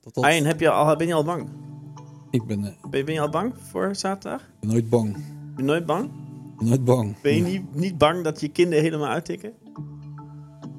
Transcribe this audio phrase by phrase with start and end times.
[0.00, 1.48] Dat, dat, Arjen, heb je al, ben je al bang?
[2.30, 4.40] ik ben, eh, Ben, ben je al bang voor zaterdag?
[4.40, 5.12] ik ben nooit bang.
[5.12, 5.24] Ben
[5.56, 6.04] je nooit bang?
[6.04, 7.20] Ik ben nooit bang.
[7.20, 9.52] Ben je niet, niet bang dat je kinderen helemaal uittikken?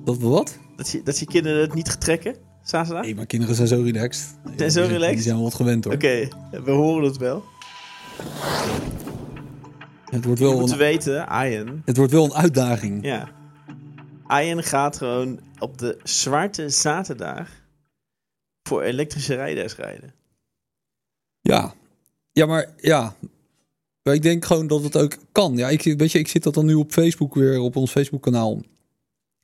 [0.04, 0.58] Dat wat?
[0.76, 2.36] Dat je, dat je kinderen het niet getrekken?
[2.64, 3.04] Zaterdag?
[3.04, 4.38] Nee, mijn kinderen zijn zo relaxed.
[4.44, 5.14] Nee, Zijn zo die relaxed?
[5.14, 5.94] Die zijn wel wat gewend hoor.
[5.94, 6.28] Oké,
[6.64, 7.44] we horen het wel.
[10.06, 11.82] Het, wordt Je wel moet een, weten, Arjen.
[11.86, 13.06] het wordt wel een uitdaging.
[13.06, 13.28] Ja.
[14.28, 17.50] Arjen gaat gewoon op de zwarte zaterdag
[18.72, 20.14] voor elektrische rijders rijden.
[21.42, 21.76] Ja.
[22.32, 23.16] Ja, maar ja.
[24.04, 25.58] Maar ik denk gewoon dat het ook kan.
[25.58, 28.22] Ja, ik, weet je, ik zit dat dan nu op Facebook weer, op ons Facebook
[28.22, 28.62] kanaal.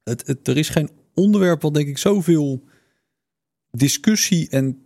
[0.03, 2.63] Het, het, er is geen onderwerp wat denk ik zoveel
[3.71, 4.85] discussie en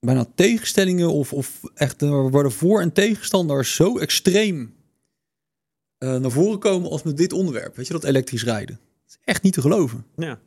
[0.00, 4.74] bijna tegenstellingen of, of echt eh, waar de voor- en tegenstanders zo extreem
[5.98, 7.76] eh, naar voren komen als met dit onderwerp.
[7.76, 8.80] Weet je, dat elektrisch rijden.
[9.04, 10.06] Dat is echt niet te geloven.
[10.16, 10.40] Ja.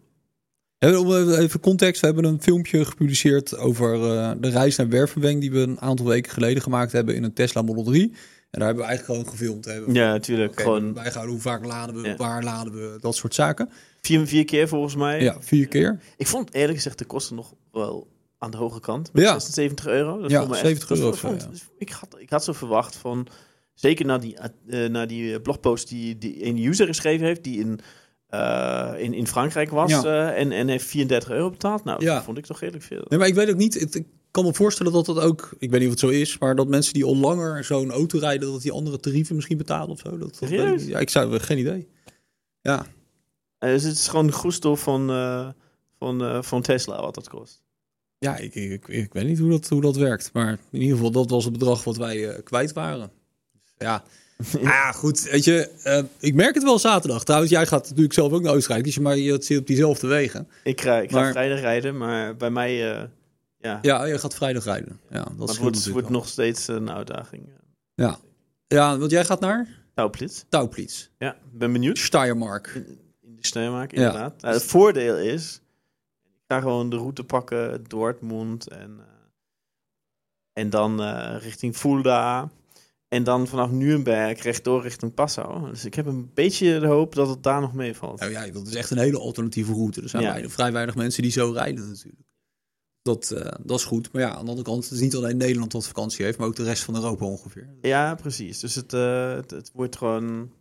[0.79, 5.41] Ja, eh, even context, we hebben een filmpje gepubliceerd over eh, de reis naar Wervenweng
[5.41, 8.03] die we een aantal weken geleden gemaakt hebben in een Tesla Model 3.
[8.03, 9.95] En daar hebben we eigenlijk gewoon gefilmd.
[9.95, 10.61] Ja, natuurlijk.
[10.61, 12.15] Gewoon bijgehouden hoe vaak laden we, Ja.
[12.15, 13.69] waar laden we, dat soort zaken.
[14.01, 15.21] vier, vier keer volgens mij.
[15.23, 15.99] Ja, vier keer.
[16.17, 19.09] Ik vond eerlijk gezegd de kosten nog wel aan de hoge kant.
[19.13, 19.39] Ja.
[19.39, 20.21] 76 euro.
[20.21, 22.53] Dat Ja, me echt- 70 dat euro vond- zo, vond- Ik, had, ik had zo
[22.53, 23.27] verwacht van...
[23.73, 27.43] Zeker na die, eh, na die blogpost die, die een user geschreven heeft...
[27.43, 27.79] die in,
[28.29, 30.03] eh, in, in Frankrijk was Ja.
[30.03, 31.83] eh, en, en heeft 34 euro betaald.
[31.83, 32.13] Nou, Ja.
[32.15, 33.05] dat vond ik toch redelijk veel.
[33.07, 33.79] Nee, maar ik weet ook niet.
[33.79, 36.37] Het, ik kan me voorstellen dat dat ook, ik weet niet of het zo is,
[36.37, 39.89] maar dat mensen die al langer zo'n auto rijden, dat die andere tarieven misschien betalen
[39.89, 40.17] of zo.
[40.17, 41.87] Dat, dat ik ja, ik zou geen idee.
[42.61, 42.85] Ja,
[43.57, 45.49] Eh, dus het is gewoon de goedstof van, eh,
[45.97, 47.61] van, eh, van Tesla wat dat kost.
[48.17, 50.29] ja ik, ik, ik weet niet hoe dat, hoe dat werkt.
[50.33, 53.11] Maar in ieder geval, dat was het bedrag wat wij eh, kwijt waren.
[53.77, 54.03] Ja.
[54.55, 55.21] Ah, ja, goed.
[55.21, 57.23] Weet je, eh, ik merk het wel zaterdag.
[57.23, 60.07] Trouwens, jij gaat natuurlijk zelf ook naar Oostenrijk, dus je, maar je zit op diezelfde
[60.07, 60.47] wegen.
[60.63, 62.91] Ik ga, ik ga vrijdag rijden, maar bij mij...
[63.01, 63.03] eh,
[63.57, 64.99] ja, Ja, je gaat vrijdag rijden.
[65.09, 67.43] Ja, dat maar het wordt, wordt nog steeds een uitdaging.
[67.93, 68.19] Ja.
[68.67, 70.45] ja, want jij gaat naar Touwplits.
[70.49, 71.97] Touwplitz, Ja, ben benieuwd.
[71.97, 72.71] Steiermark.
[73.21, 73.97] In de Steiermark, Ja.
[73.97, 74.41] inderdaad.
[74.41, 75.61] Nou, het voordeel is,
[76.23, 79.05] ik ga gewoon de route pakken, Dortmund en, eh,
[80.63, 82.49] en dan eh, richting Fulda.
[83.09, 85.69] En dan vanaf Nuremberg rechtdoor richting Passau.
[85.69, 88.19] Dus ik heb een beetje de hoop dat het daar nog meevalt.
[88.19, 90.01] Nou ja, dat is echt een hele alternatieve route.
[90.01, 90.29] Er zijn Ja.
[90.31, 92.23] weinig- vrij weinig mensen die zo rijden natuurlijk.
[93.01, 94.11] Dat, eh, dat is goed.
[94.11, 96.47] Maar ja, aan de andere kant, het is niet alleen Nederland dat vakantie heeft, maar
[96.47, 97.69] ook de rest van Europa ongeveer.
[97.81, 98.59] Ja, precies.
[98.59, 100.51] Dus het, eh, het, het wordt gewoon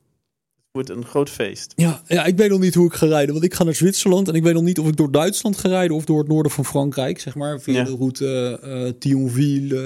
[0.85, 1.73] wordt een groot feest.
[1.77, 3.33] Ja, ja, ik weet nog niet hoe ik ga rijden.
[3.33, 5.69] Want ik ga naar Zwitserland en ik weet nog niet of ik door Duitsland ga
[5.69, 7.21] rijden of door het noorden van Frankrijk.
[7.21, 7.85] Zeg maar via Ja.
[7.85, 9.81] de route eh Thionville,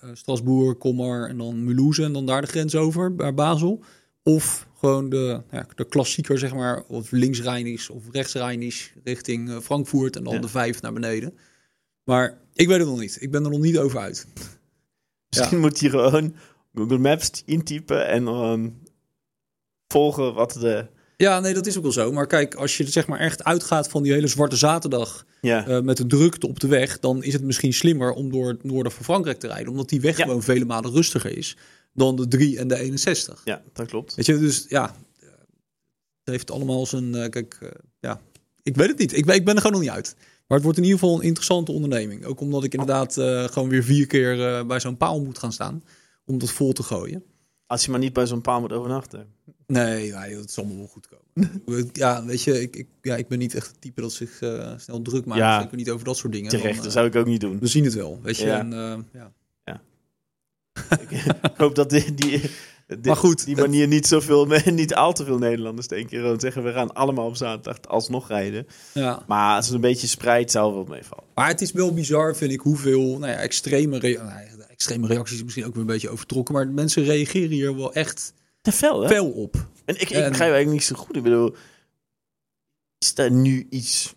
[0.00, 3.82] eh, Strasbourg, Colmar en dan Mulhouse en dan daar de grens over, bij Basel.
[4.22, 10.16] Of gewoon de, ja, de klassieker, zeg maar, of links-Rijnisch of rechts-Rijnisch richting eh, Frankfurt
[10.16, 10.40] en dan Ja.
[10.40, 11.32] de vijf naar beneden.
[12.04, 13.16] Maar ik weet het nog niet.
[13.20, 14.26] Ik ben er nog niet over uit.
[15.28, 16.34] Misschien moet je gewoon
[16.74, 18.74] Google Maps intypen en dan
[19.88, 20.86] volgen wat de...
[21.16, 22.12] Ja, nee, dat is ook wel zo.
[22.12, 25.80] Maar kijk, als je zeg maar echt uitgaat van die hele zwarte zaterdag Ja, eh,
[25.80, 28.92] met de drukte op de weg, dan is het misschien slimmer om door het noorden
[28.92, 29.68] van Frankrijk te rijden.
[29.68, 30.24] Omdat die weg Ja.
[30.24, 31.56] gewoon vele malen rustiger is
[31.92, 33.40] dan de 3 en de 61.
[33.44, 34.14] ja dat klopt.
[34.14, 35.30] Weet je, dus ja, het
[36.34, 37.68] heeft allemaal zijn, eh, kijk, eh,
[38.00, 38.20] ja,
[38.62, 39.16] ik weet het niet.
[39.16, 40.14] Ik, ben- ik ben er gewoon nog niet uit.
[40.46, 42.24] Maar het wordt in ieder geval een interessante onderneming.
[42.24, 43.12] Ook omdat ik inderdaad
[43.52, 45.82] gewoon weer vier keer bij zo'n paal moet gaan staan
[46.24, 47.22] om dat vol te gooien.
[47.66, 49.26] Als je maar niet bij zo'n paal moet overnachten.
[49.66, 51.90] Nee, dat zal allemaal wel goed komen.
[51.92, 54.72] ja, weet je, ik, ik, ja, ik ben niet echt het type dat zich eh,
[54.76, 55.40] snel druk maakt.
[55.40, 55.60] Ja.
[55.60, 56.50] Zeker niet over dat soort dingen.
[56.50, 57.58] Terecht, Dan, dat eh, zou ik ook niet doen.
[57.58, 58.46] we zien het wel, weet je.
[58.46, 58.58] Ja.
[58.58, 59.32] En, eh, ja.
[61.00, 62.40] ik hoop dat die, die,
[62.86, 66.62] die, Maar goed, die manier niet, zoveel, niet al te veel Nederlanders denk ik zeggen...
[66.62, 68.66] we gaan allemaal op zaterdag alsnog rijden.
[68.94, 69.22] Ja.
[69.26, 71.24] Maar als het een beetje spreidt, zou wel meevallen.
[71.34, 75.36] Maar het is wel bizar, vind ik, hoeveel nou ja, extreme, nou ja, extreme reacties
[75.36, 76.54] is misschien ook weer een beetje overtrokken.
[76.54, 78.34] Maar mensen reageren hier wel echt
[78.66, 79.08] Te fel, hè?
[79.08, 79.54] fel op.
[79.84, 81.16] En ik, ik En- begrijp eigenlijk niet zo goed.
[81.16, 81.54] Ik bedoel,
[82.98, 84.14] is daar nu iets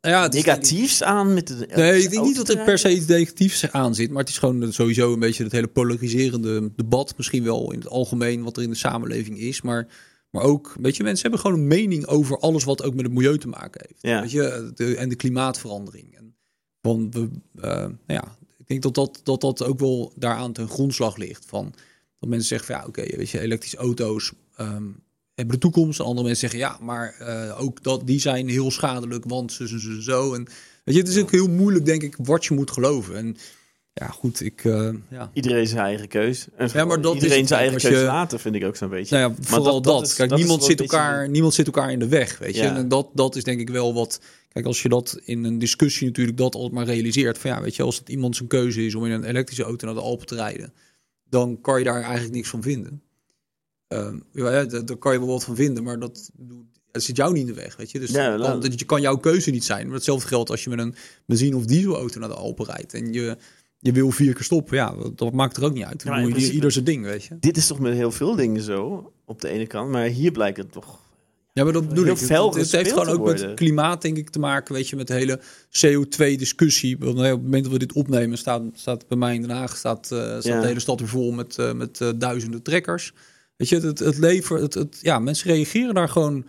[0.00, 2.94] Ja, het is negatiefs aan met de Nee, ik denk niet dat er per se
[2.94, 4.10] iets negatiefs aan zit.
[4.10, 7.14] Maar het is gewoon sowieso een beetje het hele polariserende debat.
[7.16, 9.62] Misschien wel in het algemeen wat er in de samenleving is.
[9.62, 9.86] Maar,
[10.30, 13.14] maar ook, weet je, mensen hebben gewoon een mening over alles wat ook met het
[13.14, 14.02] milieu te maken heeft.
[14.02, 14.20] Ja.
[14.20, 16.16] Weet je, de, en de klimaatverandering.
[16.16, 16.34] En
[16.82, 17.28] van we,
[17.60, 21.44] eh, nou ja, ik denk dat dat, dat dat ook wel daaraan ten grondslag ligt.
[21.46, 21.74] Van,
[22.18, 24.82] dat mensen zeggen van ja, oké, weet je, elektrische auto's ehm,
[25.34, 26.00] hebben de toekomst.
[26.00, 29.78] Andere mensen zeggen ja, maar eh, ook dat, die zijn heel schadelijk, want zo, zo,
[29.78, 30.34] zo, zo.
[30.34, 30.44] En
[30.84, 33.16] weet je, het is ook heel moeilijk, denk ik, wat je moet geloven.
[33.16, 33.36] En
[33.92, 34.64] ja, goed, ik...
[34.64, 35.30] eh, ja.
[35.32, 36.46] Iedereen zijn eigen keus.
[36.56, 38.88] En Ja, maar dat iedereen is- zijn eigen keus je- laten, vind ik ook zo'n
[38.88, 39.16] beetje.
[39.18, 39.94] Nou ja, vooral dat- dat.
[39.98, 42.56] dat is- Kijk, dat niemand, zit beetje elkaar, niemand zit elkaar in de weg, weet
[42.56, 42.62] je.
[42.62, 42.76] Ja.
[42.76, 44.20] En dat, dat is denk ik wel wat...
[44.52, 47.38] Kijk, als je dat in een discussie natuurlijk dat altijd maar realiseert...
[47.38, 49.86] van ja, weet je, als het iemand zijn keuze is om in een elektrische auto
[49.86, 50.72] naar de Alpen te rijden...
[51.28, 53.02] dan kan je daar eigenlijk niks van vinden.
[53.88, 56.30] Ehm, ja, daar daar kan je wel wat van vinden, maar dat,
[56.90, 57.98] dat zit jou niet in de weg, weet je.
[57.98, 59.86] Dus Ja, dat, dat kan jouw keuze niet zijn.
[59.86, 60.94] Maar hetzelfde geldt als je met een
[61.26, 62.94] benzine- of dieselauto naar de Alpen rijdt...
[62.94, 63.36] en je,
[63.78, 66.02] je wil vier keer stoppen, ja, dat, dat maakt er ook niet uit.
[66.02, 67.36] Ja, principe- ieder zijn ding, weet je.
[67.40, 69.90] Dit is toch met heel veel dingen zo, op de ene kant.
[69.90, 71.06] Maar hier blijkt het toch...
[71.58, 72.18] Ja, maar dat bedoel heel ik.
[72.18, 73.54] fel Het, het heeft gewoon ook met worden.
[73.54, 74.74] klimaat, denk ik, te maken.
[74.74, 76.94] Weet je, met de hele CO2-discussie.
[76.94, 80.12] Op het moment dat we dit opnemen, staat, staat bij mij in Den Haag staat,
[80.12, 80.60] eh, staat Ja.
[80.60, 83.12] de hele stad weer vol met, eh, met eh, duizenden trekkers.
[83.56, 84.60] Weet je, het, het, het levert.
[84.60, 86.46] Het, het, ja, mensen reageren daar gewoon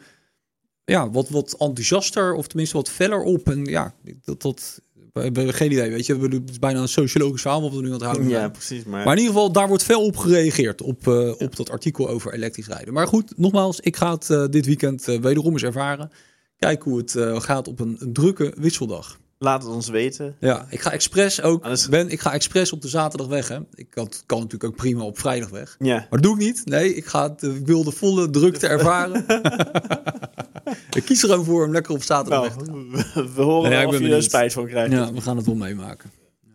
[0.86, 3.50] ja, wat, wat enthousiaster of tenminste wat feller op.
[3.50, 4.82] En ja, dat, dat
[5.14, 5.92] we hebben geen idee.
[5.92, 8.28] Weet je, we het is bijna een sociologisch verhaal wat we nu aan het houden.
[8.28, 8.84] Ja, precies.
[8.84, 10.82] Maar, Maar in ieder geval, daar wordt veel op gereageerd.
[10.82, 12.94] Op, eh, op dat artikel over elektrisch rijden.
[12.94, 16.12] Maar goed, nogmaals, ik ga het eh, dit weekend eh, wederom eens ervaren.
[16.58, 19.19] Kijken hoe het gaat op een, een drukke wisseldag.
[19.40, 20.36] Laat het ons weten.
[20.40, 21.64] Ja, ik ga expres ook.
[21.64, 23.48] Anders- Ben, ik ga expres op de zaterdag weg.
[23.48, 23.58] Hè.
[23.74, 25.76] Ik kan, kan natuurlijk ook prima op vrijdag weg.
[25.80, 25.96] Ja.
[25.96, 26.62] Maar dat doe ik niet.
[26.66, 29.26] Nee, ik, ga het, eh, ik wil de volle drukte ervaren.
[30.96, 33.24] ik kies er gewoon voor om lekker op zaterdag Nou, weg te gaan.
[33.26, 34.24] we, we horen Ja, of je er benieuwd.
[34.24, 34.92] spijt van krijgt.
[34.92, 36.12] Ja, we gaan het wel meemaken.
[36.42, 36.50] Ja.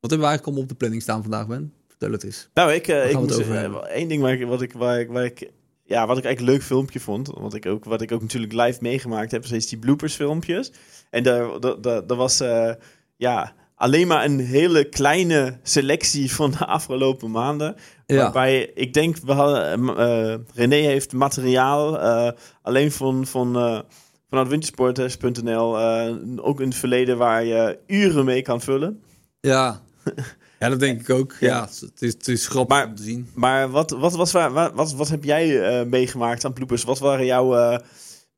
[0.00, 1.72] Wat hebben we eigenlijk allemaal op de planning staan vandaag, Ben?
[1.88, 2.48] Vertel het eens.
[2.54, 3.88] Nou, ik, eh, ik moet het over zeggen, hebben?
[3.90, 5.50] één ding waar ik, wat ik, waar ik, waar ik,
[5.84, 8.52] ja, wat ik eigenlijk een leuk filmpje vond, wat ik ook, wat ik ook natuurlijk
[8.52, 10.72] live meegemaakt heb, is die bloopers filmpjes.
[11.10, 12.72] En daar, daar, daar, daar was, eh,
[13.16, 17.76] ja, alleen maar een hele kleine selectie van de afgelopen maanden.
[18.06, 22.32] Ja, Waarbij ik denk, we hadden, eh, eh, René heeft materiaal eh,
[22.62, 23.80] alleen van, van, eh,
[24.28, 29.02] vanuit wintersporters.nl eh, ook in het verleden waar je uren mee kan vullen.
[29.40, 29.80] ja.
[30.60, 31.34] ja, dat denk ik ook.
[31.40, 31.60] Ja, Ja.
[31.80, 33.28] het, is, het is grappig Maar- om te zien.
[33.34, 36.84] Maar wat, wat, was, waar- wat, wat, wat heb jij eh, meegemaakt aan bloopers?
[36.84, 37.78] Wat waren jouw eh,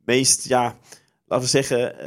[0.05, 0.77] meest, ja,
[1.31, 2.01] laten we zeggen,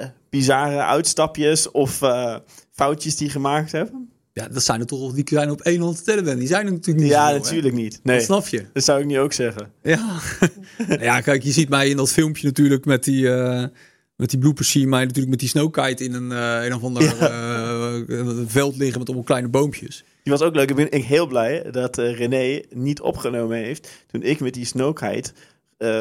[0.00, 2.36] eh, bizarre uitstapjes of eh,
[2.70, 4.10] foutjes die je gemaakt hebben?
[4.32, 6.38] Ja, dat zijn er toch die zijn op één hand te tellen, Ben.
[6.38, 7.34] Die zijn er natuurlijk niet ja, hè?
[7.34, 7.92] natuurlijk niet.
[7.92, 8.66] Dat Nee, snap je.
[8.72, 9.72] dat zou ik nu ook zeggen.
[9.82, 10.18] Ja.
[11.00, 13.64] ja, kijk, je ziet mij in dat filmpje natuurlijk met die, eh
[14.16, 17.02] met die bloopers zie je mij natuurlijk met die snowkite in een, een of ander
[18.46, 20.04] veld liggen met allemaal kleine boompjes.
[20.22, 20.70] Die was ook leuk.
[20.70, 25.32] Ik ben ik heel blij dat René niet opgenomen heeft toen ik met die snowkite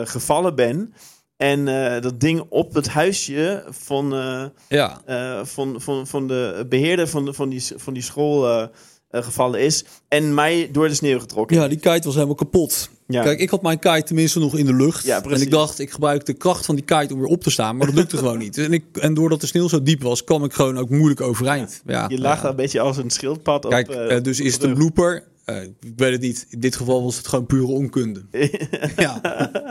[0.04, 0.94] gevallen ben.
[1.40, 5.02] En eh, dat ding op het huisje van, eh, Ja.
[5.06, 8.68] eh, van, van, van de beheerder van, de, van, die, van die school
[9.12, 9.84] gevallen is.
[10.08, 11.58] En mij door de sneeuw getrokken.
[11.58, 12.90] ja, die kite was helemaal kapot.
[13.08, 13.24] Ja.
[13.24, 15.06] Kijk, ik had mijn kite tenminste nog in de lucht.
[15.06, 17.50] Ja, en ik dacht, ik gebruik de kracht van die kite om weer op te
[17.50, 17.78] staan.
[17.78, 18.58] Maar dat lukte gewoon niet.
[18.58, 21.82] En, ik, en doordat de sneeuw zo diep was, kwam ik gewoon ook moeilijk overeind.
[21.86, 23.72] Ja, je lag een beetje als een schildpad op.
[23.72, 23.88] Kijk,
[24.24, 25.24] dus op is de het een blooper?
[25.50, 26.46] Eh, ik weet het niet.
[26.50, 28.26] In dit geval was het gewoon pure onkunde.
[28.96, 29.22] ja,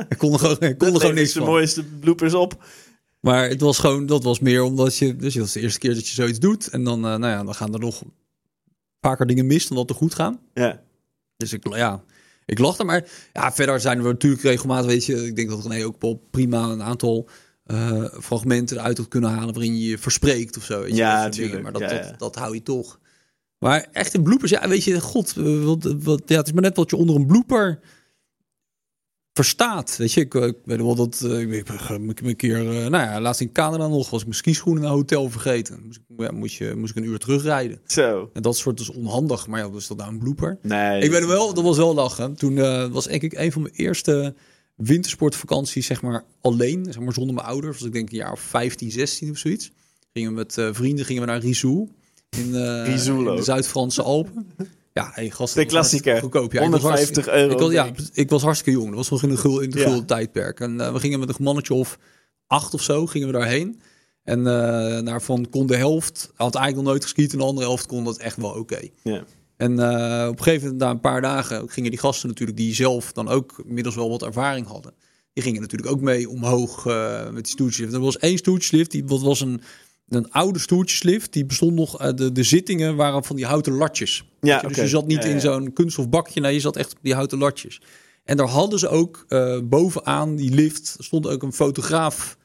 [0.08, 2.64] ik kon er gewoon, ik kon er gewoon niks de mooiste bloopers op.
[3.20, 5.94] Maar het was gewoon, dat was meer omdat je, dus dat is de eerste keer
[5.94, 6.68] dat je zoiets doet.
[6.68, 8.02] En dan, eh, nou ja, dan gaan er nog
[9.00, 10.40] vaker dingen mis dan dat er goed gaan.
[10.54, 10.82] Ja.
[11.36, 12.02] Dus ik, ja,
[12.46, 12.84] ik lachte.
[12.84, 16.22] Maar ja, verder zijn we natuurlijk regelmatig, weet je, ik denk dat René ook wel
[16.30, 17.28] prima een aantal
[17.64, 20.80] eh, fragmenten eruit had kunnen halen waarin je je verspreekt of zo.
[20.80, 21.50] Weet je, Ja, dat soort dingen.
[21.50, 21.72] tuurlijk.
[21.72, 22.98] Maar dat, Ja, dat, dat hou je toch.
[23.58, 26.62] Maar echt in bloopers, ja, weet je, god, eh, wat, wat, ja, het is maar
[26.62, 27.80] net wat je onder een blooper
[29.38, 29.96] verstaat.
[29.96, 31.68] Weet je, ik, ik weet wel dat eh, ik, ik,
[32.08, 34.88] ik, een keer, eh, nou ja, laatst in Canada nog, was ik mijn skischoenen in
[34.88, 35.80] een hotel vergeten.
[35.84, 37.80] Moest ik, ja, moest, je, moest ik een uur terugrijden.
[37.86, 38.30] Zo.
[38.32, 40.58] En dat soort is onhandig, maar ja, was dat nou een blooper?
[40.62, 41.02] Nee.
[41.02, 42.34] Ik weet wel, dat was wel lachen.
[42.34, 44.34] Toen eh, was denk ik een van mijn eerste
[44.76, 47.78] wintersportvakanties, zeg maar alleen, zeg maar zonder mijn ouders.
[47.78, 49.70] Was ik denk een jaar of 15, 16 of zoiets.
[50.12, 51.88] Gingen we met eh, vrienden gingen we naar Rizoul.
[52.36, 53.42] In, eh, in de.
[53.42, 54.46] Zuid-Franse Alpen.
[54.92, 56.20] Ja, hey, gast, De dat klassieker.
[56.20, 56.52] Goedkoop.
[56.52, 57.52] Ja, ik was 150 hartstikke- euro.
[57.54, 57.98] Ik was, ja, ik.
[58.12, 58.86] ik was hartstikke jong.
[58.88, 59.84] Dat was nog in de gul, in de Ja.
[59.84, 60.60] gulden tijdperk.
[60.60, 61.98] En eh, we gingen met een mannetje of
[62.46, 63.80] acht of zo, gingen we daarheen.
[64.24, 67.32] En eh naar van kon de helft, had eigenlijk nog nooit geskiet.
[67.32, 68.80] En de andere helft kon dat echt wel oké.
[69.02, 69.24] Ja.
[69.56, 72.74] En eh, op een gegeven moment, na een paar dagen, gingen die gasten natuurlijk, die
[72.74, 74.92] zelf dan ook inmiddels wel wat ervaring hadden.
[75.32, 77.92] Die gingen natuurlijk ook mee omhoog eh, met die stoeltjeslift.
[77.92, 79.60] Er was één stoeltjeslift, die wat was een,
[80.08, 81.32] een oude stoeltjeslift.
[81.32, 84.24] Die bestond nog, uit de, de zittingen waren van die houten latjes.
[84.40, 86.92] Ja, je, Dus je zat niet Ja, in zo'n kunststof bakje, nee, je zat echt
[86.92, 87.80] op die houten latjes.
[88.24, 92.36] En daar hadden ze ook eh, bovenaan die lift, stond ook een fotograaf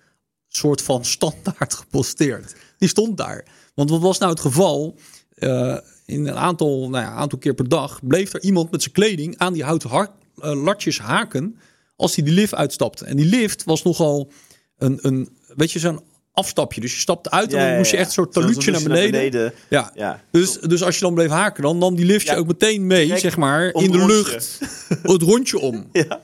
[0.48, 2.56] soort van standaard geposteerd.
[2.78, 3.46] Die stond daar.
[3.76, 4.98] Want wat was nou het geval?
[5.36, 8.94] Eh, in een aantal, nou ja, aantal keer per dag bleef er iemand met zijn
[8.94, 11.58] kleding aan die houten eh, latjes haken
[11.96, 13.06] als hij die lift uitstapte.
[13.06, 14.32] En die lift was nogal
[14.78, 16.02] een, een weet je, zo'n
[16.34, 16.82] afstapje.
[16.82, 18.84] Dus je stapte uit en Ja, dan moest je echt een soort Zo'n taluutje naar
[18.84, 19.54] beneden.
[19.70, 19.92] Ja.
[19.96, 20.22] Ja.
[20.32, 23.22] Dus, dus als je dan bleef haken, dan nam die liftje ook meteen mee, Direct
[23.22, 24.16] zeg maar, in de rondje.
[24.16, 24.60] lucht.
[25.14, 25.90] Het rondje om.
[25.92, 26.22] Ja.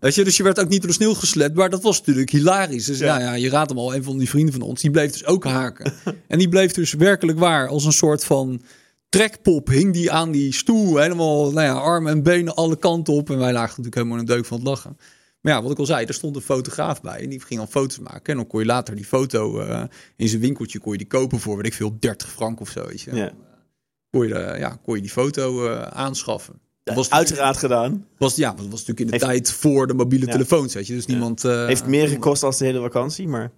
[0.00, 2.30] Weet je, dus je werd ook niet door de sneeuw geslept, maar dat was natuurlijk
[2.30, 2.84] hilarisch.
[2.84, 3.24] Dus ja, Ja.
[3.24, 5.44] ja je raadt hem al, een van die vrienden van ons, die bleef dus ook
[5.44, 5.92] haken.
[6.28, 8.62] en die bleef dus werkelijk waar als een soort van
[9.08, 10.96] trekpop hing die aan die stoel.
[10.96, 13.30] Helemaal, nou ja, armen en benen alle kanten op.
[13.30, 14.96] En wij lagen natuurlijk helemaal in een deuk van het lachen.
[15.46, 17.20] Maar ja, wat ik al zei, er stond een fotograaf bij.
[17.22, 18.24] En die ging dan foto's maken.
[18.24, 19.82] En dan kon je later die foto eh,
[20.16, 22.86] in zijn winkeltje kon je die kopen voor, weet ik veel, 30 frank of zo.
[22.86, 23.14] Weet je.
[23.14, 23.30] Ja.
[24.10, 26.54] Kon, je, de- ja, kon je die foto eh, aanschaffen.
[26.84, 28.06] Dat was, Uiteraard gedaan.
[28.18, 30.32] was, ja, dat was natuurlijk in de Heeft- tijd voor de mobiele Ja.
[30.32, 30.94] telefoons, weet je.
[30.94, 31.44] Dus niemand...
[31.44, 33.50] eh, Heeft meer gekost als de hele vakantie, maar...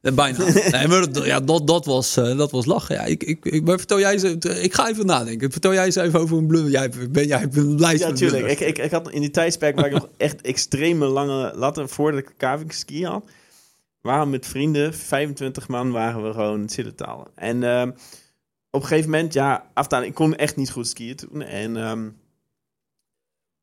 [0.00, 0.44] Eh, Bijna.
[0.70, 2.94] nee, maar dat, ja, dat, dat, was, eh, dat was lachen.
[2.94, 4.22] Ja, ik, ik, ik, maar vertel jij eens,
[4.62, 5.52] ik ga even nadenken.
[5.52, 6.70] Vertel jij eens even over een blunder.
[6.70, 8.46] Jij ben jij een lijst Ja, tuurlijk.
[8.46, 12.20] Ik, ik, ik had in die tijdsperk waar ik nog echt extreme lange latten voordat
[12.20, 13.30] ik kaving ski had,
[14.00, 17.26] waren we met vrienden, 25 man, waren we gewoon zitten talen.
[17.34, 17.88] En ehm,
[18.70, 21.42] op een gegeven moment, ja, aftaan, ik kon echt niet goed skiën toen.
[21.42, 22.08] En ehm,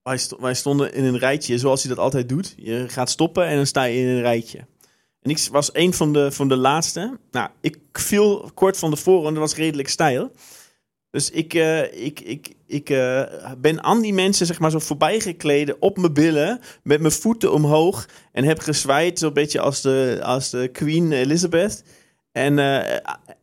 [0.04, 2.54] wij, sto- wij stonden in een rijtje, zoals je dat altijd doet.
[2.58, 4.60] Je gaat stoppen en dan sta je in een rijtje.
[5.22, 7.20] En ik was een van de, van de laatste.
[7.32, 10.32] Nou, ik viel kort van tevoren en dat was redelijk steil.
[11.12, 13.24] Dus ik, eh, ik, ik, ik eh,
[13.58, 17.54] ben aan die mensen zeg maar zo voorbij gekleden op mijn billen, met mijn voeten
[17.54, 21.84] omhoog en heb gezwaaid zo'n beetje als de, als de Queen Elizabeth.
[22.32, 22.98] En eh,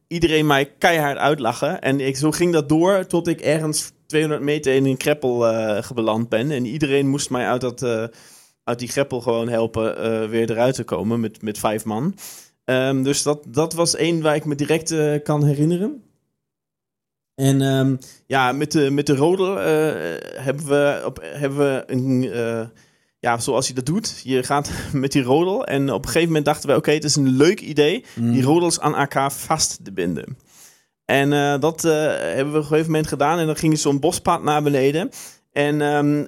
[0.06, 1.80] iedereen mij keihard uitlachen.
[1.80, 5.38] En ik, zo ging dat door tot ik ergens 200 meter in een kreppel
[5.82, 6.50] gebeland ben.
[6.50, 7.80] En iedereen moest mij uit, dat,
[8.64, 12.14] uit die greppel gewoon helpen eh, weer eruit te komen met, met vijf man.
[12.64, 16.02] Ehm, dus dat, dat was één waar ik me direct eh, kan herinneren.
[17.34, 19.64] En ehm, ja, met de, met de rodel eh,
[20.42, 22.30] hebben, we op, hebben we een...
[23.18, 24.20] ja, zoals je dat doet.
[24.24, 25.66] Je gaat met die rodel.
[25.66, 26.76] En op een gegeven moment dachten we...
[26.76, 28.04] Oké, het is een leuk idee.
[28.14, 28.32] Mm.
[28.32, 30.38] Die rodels aan elkaar vast te binden.
[31.04, 33.38] En dat hebben we op een gegeven moment gedaan.
[33.38, 35.10] En dan ging zo'n bospad naar beneden.
[35.52, 36.24] En ehm,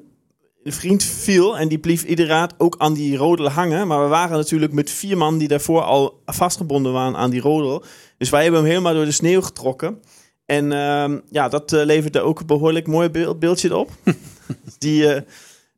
[0.67, 3.87] een vriend viel en die bleef inderdaad ook aan die rodel hangen.
[3.87, 7.85] Maar we waren natuurlijk met vier man die daarvoor al vastgebonden waren aan die rodel.
[8.19, 10.03] Dus wij hebben hem helemaal door de sneeuw getrokken.
[10.47, 13.91] En ehm, ja, dat eh, leverde ook een behoorlijk mooi beeld, beeldje op.
[14.79, 15.23] die, eh,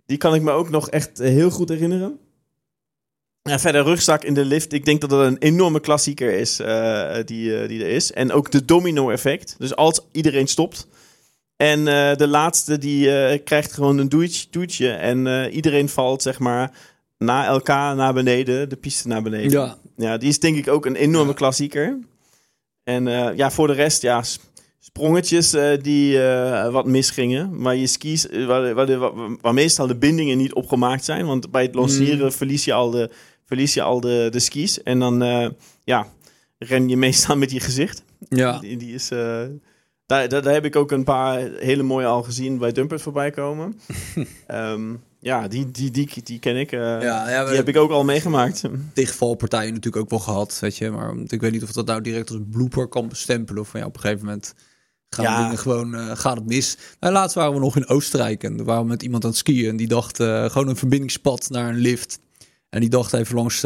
[0.07, 2.19] die kan ik me ook nog echt eh, heel goed herinneren.
[3.43, 4.73] Verder rugzak in de lift.
[4.73, 6.57] Ik denk dat dat een enorme klassieker is
[7.25, 8.13] die, die er is.
[8.13, 9.55] En ook de domino effect.
[9.59, 10.87] Dus als iedereen stopt.
[11.59, 14.47] En eh, de laatste die eh, krijgt gewoon een doetje.
[14.51, 16.71] doetje en eh, iedereen valt zeg maar
[17.19, 18.69] na elkaar naar beneden.
[18.69, 19.51] De piste naar beneden.
[19.51, 21.35] Ja, Ja, die is denk ik ook een enorme Ja.
[21.37, 21.99] klassieker.
[22.85, 23.05] En
[23.37, 24.23] ja, voor de rest, ja,
[24.81, 25.51] sprongetjes
[25.83, 26.19] die
[26.71, 27.61] wat misgingen.
[27.61, 31.27] Maar je skis, waar, waar, waar, waar meestal de bindingen niet opgemaakt zijn.
[31.27, 32.33] Want bij het lanceren Mm.
[32.33, 33.11] verlies je al de,
[33.45, 34.83] verlies je al de, de skis.
[34.83, 35.19] En dan,
[35.85, 36.07] ja,
[36.59, 38.03] ren je meestal met je gezicht.
[38.29, 38.59] ja.
[38.59, 39.11] Die, die is...
[40.09, 43.31] daar, daar, daar heb ik ook een paar hele mooie al gezien bij Dumpert voorbij
[43.31, 43.81] komen.
[44.47, 46.73] Ehm, ja, die, die, die, die ken ik.
[46.73, 48.63] eh, ja, ja we die heb ik ook al meegemaakt.
[48.95, 50.91] tegenvalpartijen natuurlijk ook wel gehad, weet je.
[50.91, 53.63] Maar ik weet niet of dat nou direct als een blooper kan bestempelen.
[53.63, 54.55] Of van ja, op een gegeven moment
[55.11, 55.43] gaan Ja.
[55.43, 56.77] dingen gewoon, eh, gaat het mis.
[57.01, 59.69] Nou, laatst waren we nog in Oostenrijk en waren we met iemand aan het skiën.
[59.69, 62.19] En die dacht eh, gewoon een verbindingspad naar een lift.
[62.69, 63.65] En die dacht even langs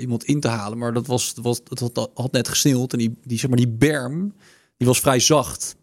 [0.00, 0.78] iemand in te halen.
[0.78, 2.92] Maar dat was, dat was, het had, had net gesneeuwd.
[2.92, 4.34] En die, die, zeg maar, die berm,
[4.76, 5.76] die was vrij zacht.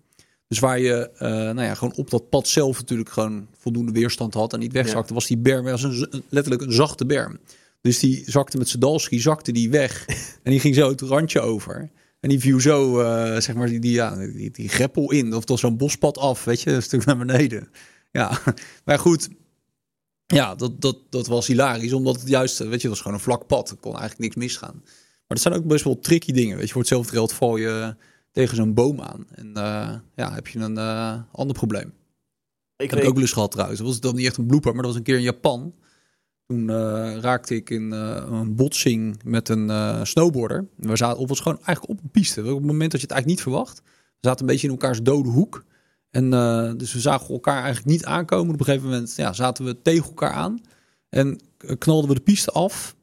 [0.48, 4.34] Dus waar je eh, nou ja, gewoon op dat pad zelf natuurlijk gewoon voldoende weerstand
[4.34, 7.40] had en niet wegzakte, was die berm was een, letterlijk een zachte berm.
[7.82, 10.06] Dus die zakte met zijn dalski, zakte die weg.
[10.44, 11.92] en die ging zo het randje over.
[12.20, 15.34] En die viel zo, eh, zeg maar, die, die, ja, die, die greppel in.
[15.36, 17.68] Of tot zo'n bospad af, weet je, een stuk naar beneden.
[18.12, 18.42] Ja,
[18.86, 19.30] maar goed.
[20.26, 21.94] Ja, dat, dat, dat was hilarisch.
[21.94, 23.70] Omdat het juist, weet je, het was gewoon een vlak pad.
[23.70, 24.82] Er kon eigenlijk niks misgaan.
[24.84, 26.58] Maar dat zijn ook best wel tricky dingen.
[26.58, 27.96] Weet je, voor hetzelfde geld val je
[28.32, 29.26] tegen zo'n boom aan.
[29.32, 31.94] En eh, ja, heb je een eh, ander probleem.
[32.78, 33.80] Ik heb ik ook eens gehad trouwens.
[33.80, 35.74] Dat was dan niet echt een blooper, maar dat was een keer in Japan.
[36.46, 40.68] Toen eh, raakte ik in een botsing met een snowboarder.
[40.76, 42.42] We zaten op was gewoon eigenlijk op een piste.
[42.42, 43.82] Op het moment dat je het eigenlijk niet verwacht.
[43.86, 45.64] We zaten een beetje in elkaars dode hoek.
[46.10, 46.30] En
[46.78, 48.54] dus we zagen elkaar eigenlijk niet aankomen.
[48.54, 50.62] Op een gegeven moment ja, zaten we tegen elkaar aan.
[51.10, 51.40] En
[51.78, 52.96] knalden we de piste af.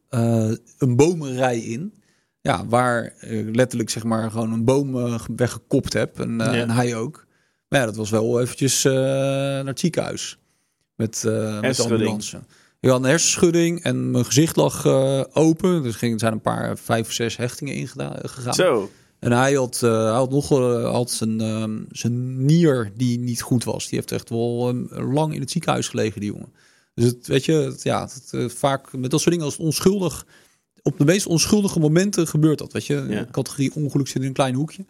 [0.78, 1.97] een bomenrij in.
[2.40, 6.20] Ja, waar eh, letterlijk zeg maar gewoon een boom eh, weggekopt heb.
[6.20, 6.60] En, eh, Ja.
[6.60, 7.26] en hij ook.
[7.68, 10.38] Maar ja, dat was wel eventjes naar het ziekenhuis.
[10.94, 11.22] Met,
[11.60, 12.40] met de ambulance.
[12.80, 14.86] Ik had een hersenschudding en mijn gezicht lag
[15.32, 15.82] open.
[15.82, 18.54] Dus ging, er zijn een paar, vijf of zes hechtingen ingegaan.
[18.54, 18.90] Zo.
[19.18, 20.48] En hij had, eh, hij had nog
[20.82, 23.88] had zijn, ehm, zijn nier die niet goed was.
[23.88, 26.52] Die heeft echt wel ehm, lang in het ziekenhuis gelegen, die jongen.
[26.94, 30.26] Dus het, weet je, het, ja, het, vaak met dat soort dingen als het onschuldig
[30.88, 32.72] op de meest onschuldige momenten gebeurt dat.
[32.72, 33.26] Weet je, Ja.
[33.30, 34.84] categorie ongeluk zit in een klein hoekje.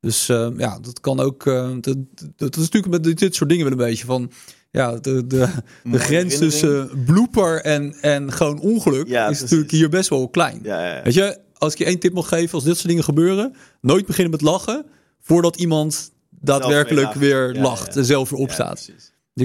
[0.00, 1.46] Dus eh, ja, dat kan ook.
[1.46, 1.96] eh, dat,
[2.36, 4.30] dat is natuurlijk met dit, soort dingen wel een beetje van.
[4.70, 5.48] Ja, de, de,
[5.92, 9.40] grens tussen blooper en, en gewoon ongeluk Ja, is precies.
[9.42, 10.60] natuurlijk hier best wel klein.
[10.62, 11.00] Ja.
[11.04, 14.06] Weet je, als ik je één tip mag geven, als dit soort dingen gebeuren, nooit
[14.06, 14.86] beginnen met lachen
[15.20, 18.84] voordat iemand daadwerkelijk weer lacht en zelf weer opstaat.
[18.86, 18.94] Die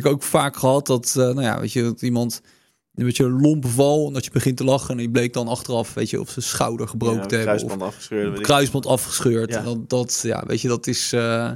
[0.02, 2.42] heb ik ook vaak gehad dat, eh, nou ja, weet je, dat iemand
[2.96, 5.48] een beetje een lompe val en dat je begint te lachen en die bleek dan
[5.48, 8.42] achteraf, weet je, of zijn schouder gebroken Ja, te hebben kruisband afgescheurd.
[8.42, 9.50] kruisband afgescheurd.
[9.50, 9.58] Ja.
[9.58, 11.52] En dat, dat, ja, weet je, dat is, eh,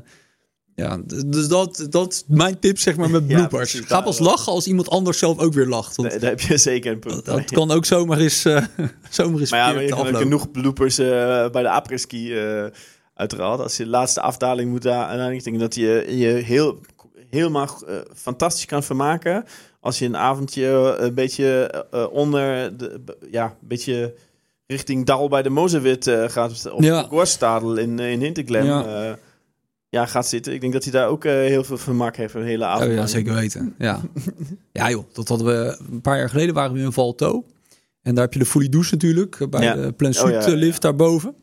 [0.76, 3.72] ja, dus dat, dat is mijn tip, zeg maar, met Ja, bloopers.
[3.72, 3.88] precies.
[3.90, 5.96] Ga pas lachen als iemand anders zelf ook weer lacht.
[5.96, 7.26] Want Nee, daar heb je zeker een punt.
[7.26, 8.64] dat kan ook zomaar eens, eh
[9.10, 11.06] zomaar eens Maar ja, je kan genoeg bloopers eh,
[11.50, 12.66] bij de après-ski eh,
[13.14, 13.60] uiteraard.
[13.60, 15.10] Als je de laatste afdaling moet daar...
[15.20, 16.80] En ik denk dat je je heel,
[17.30, 17.82] helemaal
[18.16, 19.46] fantastisch kan vermaken.
[19.84, 22.78] Als je een avondje een beetje eh, onder...
[22.78, 24.14] De, ja, een beetje
[24.68, 26.72] richting Dal bij de Mozewit eh, gaat.
[26.72, 27.02] Of Ja.
[27.02, 28.66] de Gorstadel in, eh, in Hinterglemm.
[28.66, 29.04] Ja.
[29.04, 29.18] Ja.
[29.90, 30.54] ja, gaat zitten.
[30.54, 32.34] Ik denk dat hij daar ook eh, heel veel vermaak heeft.
[32.34, 32.90] Een hele avond.
[32.90, 33.76] Oh ja, zeker weten.
[33.78, 34.02] Ja.
[34.72, 37.46] ja joh, dat hadden we een paar jaar geleden waren we in Valto.
[38.02, 39.76] En daar heb je de Fully Douche natuurlijk, eh, bij Ja.
[39.76, 40.62] de Plan Oh, ja, Suite ja, ja.
[40.66, 41.36] lift daarboven.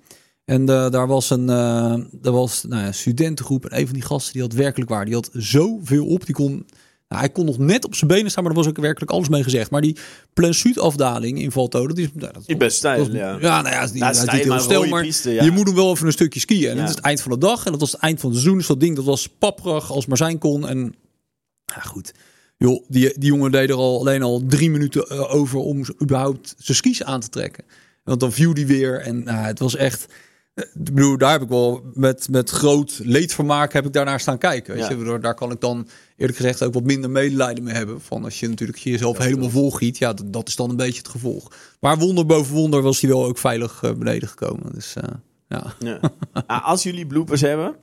[0.44, 4.04] En eh, daar was een, eh daar was, nou ja, studentengroep en een van die
[4.04, 5.04] gasten die had werkelijk waar.
[5.04, 6.66] Die had zoveel op, die kon...
[7.10, 9.28] Nou, hij kon nog net op zijn benen staan, maar er was ook werkelijk alles
[9.28, 9.70] mee gezegd.
[9.70, 9.96] Maar die
[10.32, 12.08] Plan afdaling in Valto, dat is...
[12.14, 13.36] Nou, dat Is best stijl, dat ja.
[13.40, 15.44] Ja, nou ja, is niet, Nou, stijl, heel maar stil, rode maar piste, ja.
[15.44, 16.68] je moet hem wel even een stukje skiën.
[16.68, 16.80] En Ja.
[16.80, 18.58] het is het eind van de dag en dat was het eind van het seizoen.
[18.58, 20.68] Dus dat ding, dat was papperig als maar zijn kon.
[20.68, 20.94] En
[21.64, 22.12] ja, goed.
[22.56, 26.54] Joh, die, die jongen deed er al alleen al drie minuten eh, over om überhaupt
[26.58, 27.64] zijn skis aan te trekken.
[28.04, 30.06] Want dan viel die weer en nou, het was echt...
[30.54, 34.38] eh, Ik bedoel, daar heb ik wel met, met groot leedvermaak heb ik daarnaar staan
[34.38, 34.74] kijken.
[34.74, 35.12] Weet Ja.
[35.12, 35.18] je?
[35.20, 38.00] Daar kan ik dan eerlijk gezegd ook wat minder medelijden mee hebben.
[38.00, 40.98] Van als je natuurlijk jezelf Ja, helemaal volgiet, ja, dat, dat is dan een beetje
[40.98, 41.52] het gevolg.
[41.80, 44.72] Maar wonder boven wonder was hij wel ook veilig eh, beneden gekomen.
[44.74, 45.02] Dus eh,
[45.48, 45.74] ja.
[45.78, 46.00] Ja.
[46.46, 47.76] Als jullie bloopers hebben,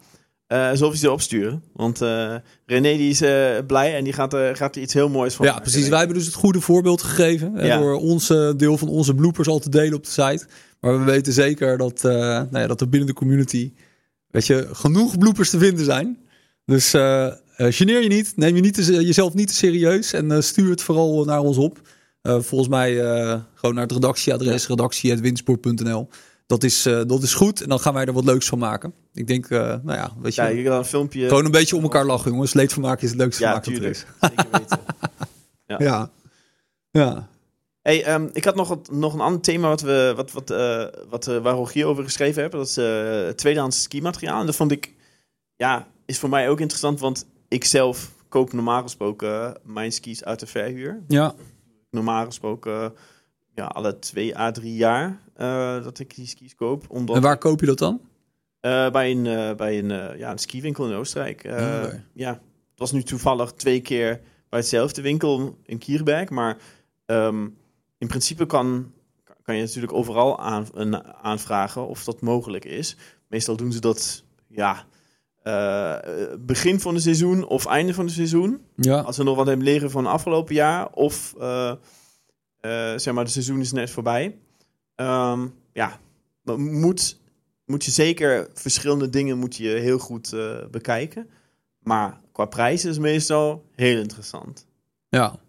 [0.47, 1.63] zullen we ze opsturen.
[1.73, 1.99] Want
[2.65, 3.21] René die is
[3.67, 5.89] blij en die gaat, er gaat er iets heel moois van Ja, maken, precies.
[5.89, 7.65] Wij hebben dus het goede voorbeeld gegeven.
[7.65, 7.77] Ja.
[7.79, 10.47] Door onze deel van onze bloopers al te delen op de site.
[10.79, 13.73] Maar we weten zeker dat, eh, nou ja, dat er binnen de community
[14.27, 16.17] weet je, genoeg bloopers te vinden zijn.
[16.65, 18.33] Dus eh eh, geneer je niet.
[18.35, 20.13] Neem je niet te, jezelf niet te serieus.
[20.13, 21.81] En stuur het vooral naar ons op.
[22.21, 22.95] Volgens mij
[23.53, 26.09] gewoon naar het redactieadres redactie.winsport.nl.
[26.45, 27.61] Dat is, dat is goed.
[27.61, 28.93] En dan gaan wij er wat leuks van maken.
[29.13, 31.27] Ik denk, nou ja, weet je, Ja, kan een filmpje...
[31.27, 32.53] gewoon een beetje om elkaar lachen, jongens.
[32.53, 34.05] Leedvermaak is het leukste Ja, vermaak dat er is.
[34.21, 34.79] Zeker weten.
[35.77, 36.11] Ja.
[36.91, 37.29] Ja.
[37.87, 40.85] Hey, ehm, ik had nog, wat, nog een ander thema wat we, wat, wat, eh,
[41.09, 42.53] wat, eh, waar Rogier over geschreven heeft.
[42.53, 44.39] Dat is eh tweedehands skimateriaal.
[44.39, 44.93] En dat vond ik,
[45.55, 46.99] ja, is voor mij ook interessant.
[46.99, 51.03] Want ik zelf koop normaal gesproken mijn skis uit de verhuur.
[51.07, 51.33] Ja.
[51.89, 52.93] Normaal gesproken,
[53.55, 55.21] ja, alle twee à drie jaar
[55.83, 56.85] dat ik die skis koop.
[56.89, 58.01] Omdat En waar koop je dat dan?
[58.91, 61.41] Bij een, bij een, ja, een skiwinkel in Oostenrijk.
[61.45, 62.03] Oké.
[62.13, 62.31] Ja,
[62.69, 66.29] het was nu toevallig twee keer bij hetzelfde winkel in Kierberg.
[66.29, 66.57] Maar
[67.05, 67.45] ehm,
[67.97, 68.91] in principe kan,
[69.41, 72.97] kan je natuurlijk overal aan, een, aanvragen of dat mogelijk is.
[73.27, 74.85] Meestal doen ze dat ja,
[75.43, 75.95] eh,
[76.39, 78.61] begin van het seizoen of einde van het seizoen.
[78.75, 78.99] Ja.
[78.99, 80.89] Als we nog wat hebben leren van afgelopen jaar.
[80.91, 81.73] Of eh,
[82.95, 84.37] zeg maar, het seizoen is net voorbij.
[84.95, 85.99] Ehm, ja,
[86.57, 87.19] moet,
[87.65, 90.35] moet je zeker verschillende dingen moet je heel goed
[90.71, 91.29] bekijken.
[91.79, 94.65] Maar qua prijs is meestal heel interessant.
[95.09, 95.39] ja.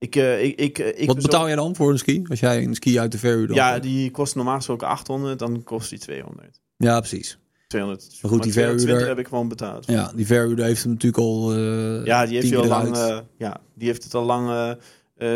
[0.00, 2.22] Ik, eh, ik, ik, eh, ik Wat betaal jij dan voor een ski?
[2.28, 3.56] Als jij een ski uit de verhuur dan?
[3.56, 6.60] Ja, die kost normaal gesproken 800, dan kost die 200.
[6.76, 7.38] Ja, precies.
[7.66, 8.18] 200.
[8.22, 9.86] Maar goed, die 220 verhuurder- heb ik gewoon betaald.
[9.86, 11.52] Ja, die verhuurder heeft hem natuurlijk al.
[11.52, 12.96] eh, Ja, die heeft, al lang,
[13.38, 14.76] ja, die heeft het al lang,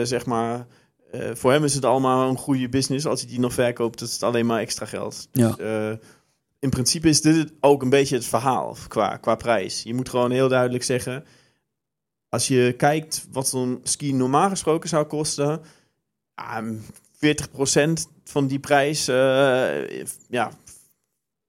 [0.02, 0.66] zeg maar...
[1.34, 3.06] voor hem is het allemaal een goede business.
[3.06, 5.28] Als hij die nog verkoopt, dat is het alleen maar extra geld.
[5.32, 5.56] Ja.
[5.58, 5.96] Eh,
[6.58, 9.82] in principe is dit ook een beetje het verhaal qua, qua prijs.
[9.82, 11.24] Je moet gewoon heel duidelijk zeggen...
[12.34, 15.60] Als je kijkt wat zo'n ski normaal gesproken zou kosten...
[16.34, 17.92] ah, 40%
[18.24, 19.08] van die prijs...
[19.08, 20.50] eh, ja,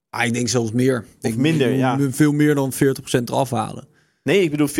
[0.09, 1.05] Ah, ik denk zelfs meer.
[1.19, 1.97] Denk, minder, ja.
[2.09, 2.77] Veel meer dan 40%
[3.25, 3.87] eraf halen.
[4.23, 4.71] nee, ik bedoel 40%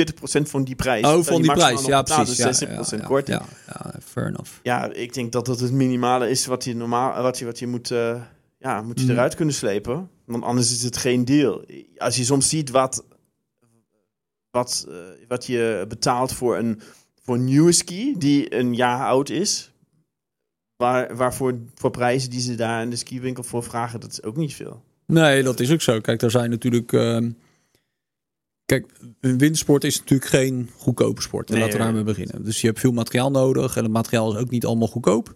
[0.41, 1.05] van die prijs.
[1.05, 1.85] Oh, van die prijs.
[1.85, 2.35] Ja, precies.
[2.37, 3.39] Dus Ja, 60% ja, ja, korting.
[3.39, 4.51] Ja, ja, fair enough.
[4.63, 7.67] Ja, ik denk dat dat het minimale is wat je normaal wat je, wat je
[7.67, 8.21] moet, eh,
[8.59, 9.11] ja, moet je Mm.
[9.11, 10.09] eruit kunnen slepen.
[10.25, 11.65] Want anders is het geen deal.
[11.97, 13.03] Als je soms ziet wat,
[14.55, 14.95] wat, eh,
[15.27, 16.81] wat je betaalt voor een,
[17.21, 19.71] voor een nieuwe ski die een jaar oud is.
[20.75, 24.35] Waar, waarvoor voor prijzen die ze daar in de skiwinkel voor vragen, dat is ook
[24.35, 24.83] niet veel.
[25.05, 25.99] Nee, dat is ook zo.
[26.01, 26.93] Kijk, daar zijn natuurlijk.
[26.93, 27.31] ehm,
[28.65, 28.85] Kijk,
[29.19, 31.47] een windsport is natuurlijk geen goedkope sport.
[31.47, 32.43] En Nee, laten we daarmee beginnen.
[32.43, 33.77] Dus je hebt veel materiaal nodig.
[33.77, 35.33] En het materiaal is ook niet allemaal goedkoop.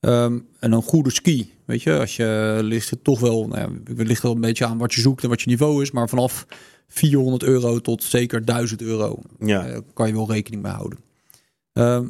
[0.00, 3.94] Ehm, en een goede ski, weet je, als je ligt het toch wel, nou ja,
[3.96, 6.08] het ligt wel een beetje aan wat je zoekt en wat je niveau is, maar
[6.08, 6.46] vanaf
[6.88, 9.66] 400 euro tot zeker 1000 euro Ja.
[9.66, 10.98] eh, kan je wel rekening mee houden.
[11.72, 12.06] Ehm,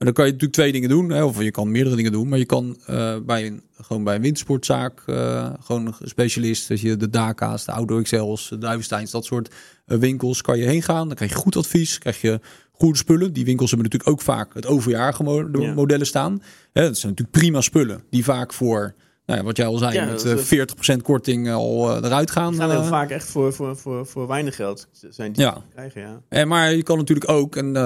[0.00, 2.28] en dan kan je natuurlijk twee dingen doen, hè, of je kan meerdere dingen doen,
[2.28, 6.80] maar je kan eh, bij een, gewoon bij een wintersportzaak, eh, gewoon een specialist, dat
[6.80, 9.54] je de Daka's, de Outdoor Excels, de Duivensteins, dat soort
[9.86, 11.06] eh, winkels, kan je heen gaan.
[11.06, 12.40] Dan krijg je goed advies, krijg je
[12.72, 13.32] goede spullen.
[13.32, 15.74] Die winkels hebben natuurlijk ook vaak het overjarige mo- de Ja.
[15.74, 16.42] modellen staan.
[16.72, 18.94] Hè, dat zijn natuurlijk prima spullen, die vaak voor,
[19.26, 22.04] nou ja, wat jij al zei, Ja, met dat eh, is- 40% korting al eh,
[22.04, 22.54] eruit gaan.
[22.54, 22.88] Gaan heel eh.
[22.88, 25.64] vaak echt voor, voor, voor, voor weinig geld zijn die Ja.
[25.72, 26.22] krijgen, ja.
[26.28, 27.76] En, maar je kan natuurlijk ook en,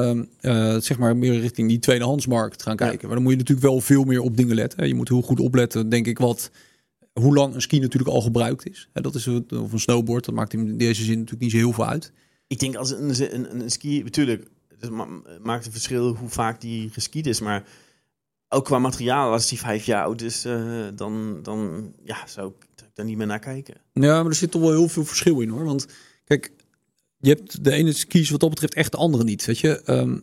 [0.41, 2.87] eh, eh, zeg maar meer richting die tweedehandsmarkt gaan Ja.
[2.87, 3.07] kijken.
[3.07, 4.89] Maar dan moet je natuurlijk wel veel meer op dingen letten.
[4.89, 6.51] Je moet heel goed opletten, denk ik, wat,
[7.13, 8.89] hoe lang een ski natuurlijk al gebruikt is.
[8.93, 11.87] Dat is of een snowboard, dat maakt in deze zin natuurlijk niet zo heel veel
[11.87, 12.13] uit.
[12.47, 14.47] Ik denk als een, een, een ski, natuurlijk,
[14.79, 15.09] het ma-
[15.43, 17.65] maakt een verschil hoe vaak die geskiet is, maar
[18.55, 20.63] ook qua materiaal, als die vijf jaar oud is, eh,
[20.95, 23.75] dan, dan ja, zou ik daar niet meer naar kijken.
[23.93, 25.65] Ja, maar er zit toch wel heel veel verschil in hoor.
[25.65, 25.87] Want
[26.25, 26.53] kijk,
[27.19, 29.45] je hebt de ene skis wat dat betreft echt de andere niet.
[29.45, 30.17] Weet je, Ehm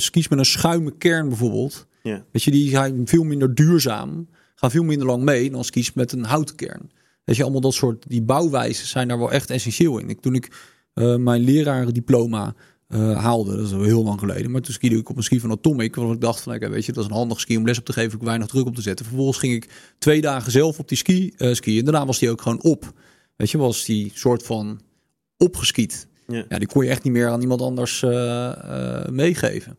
[0.00, 1.86] skis met een schuime kern bijvoorbeeld.
[2.02, 2.24] Ja.
[2.32, 6.12] Weet je, die zijn veel minder duurzaam, gaan veel minder lang mee dan skis met
[6.12, 6.90] een houten kern.
[7.24, 10.08] Weet je, allemaal dat soort, die bouwwijzen zijn daar wel echt essentieel in.
[10.08, 10.50] Ik, toen ik
[10.94, 12.54] eh, mijn lerarendiploma
[12.92, 15.50] eh, haalde, dat is heel lang geleden, maar toen skiede ik op een ski van
[15.50, 17.78] Atomic, want ik dacht van, oké, weet je, dat is een handig ski om les
[17.78, 19.06] op te geven, ik weinig druk op te zetten.
[19.06, 22.30] Vervolgens ging ik twee dagen zelf op die ski eh skiën en daarna was die
[22.30, 22.92] ook gewoon op.
[23.36, 24.80] Weet je, was die soort van
[25.36, 26.06] opgeskiet.
[26.26, 26.44] Ja.
[26.48, 29.78] Ja, die kon je echt niet meer aan iemand anders eh, meegeven.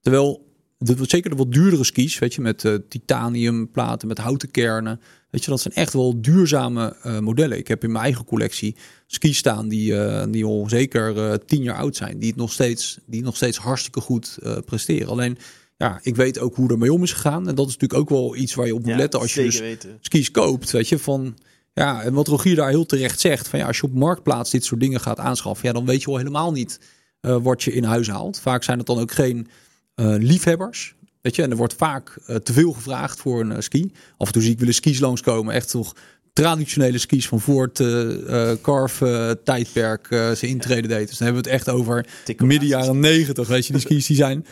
[0.00, 5.00] Terwijl, de, zeker de wat duurdere skis, weet je, met eh, titaniumplaten, met houten kernen.
[5.30, 7.58] Weet je, dat zijn echt wel duurzame eh, modellen.
[7.58, 11.76] Ik heb in mijn eigen collectie skis staan die, eh, die al zeker tien jaar
[11.76, 12.18] oud zijn.
[12.18, 15.08] Die het nog steeds, die nog steeds hartstikke goed presteren.
[15.08, 15.38] Alleen,
[15.76, 17.48] ja, ik weet ook hoe ermee om is gegaan.
[17.48, 19.42] En dat is natuurlijk ook wel iets waar je op moet Ja, letten als je
[19.42, 19.98] dus weten.
[20.00, 21.36] skis koopt, weet je, van
[21.72, 24.64] ja, en wat Rogier daar heel terecht zegt, van ja, als je op marktplaats dit
[24.64, 26.80] soort dingen gaat aanschaffen, ja, dan weet je al helemaal niet
[27.20, 28.40] wat je in huis haalt.
[28.40, 29.48] Vaak zijn het dan ook geen
[29.94, 33.92] liefhebbers, weet je, en er wordt vaak eh, te veel gevraagd voor een eh, ski.
[34.18, 35.94] Af en toe zie ik wel eens skis langskomen, echt toch
[36.32, 41.08] traditionele skis van voor het eh, eh, Carve eh, tijdperk eh zijn intrede deed.
[41.08, 44.06] Dus dan hebben we het echt over Tikkel midden jaren 90, weet je, die skis
[44.06, 44.46] die zijn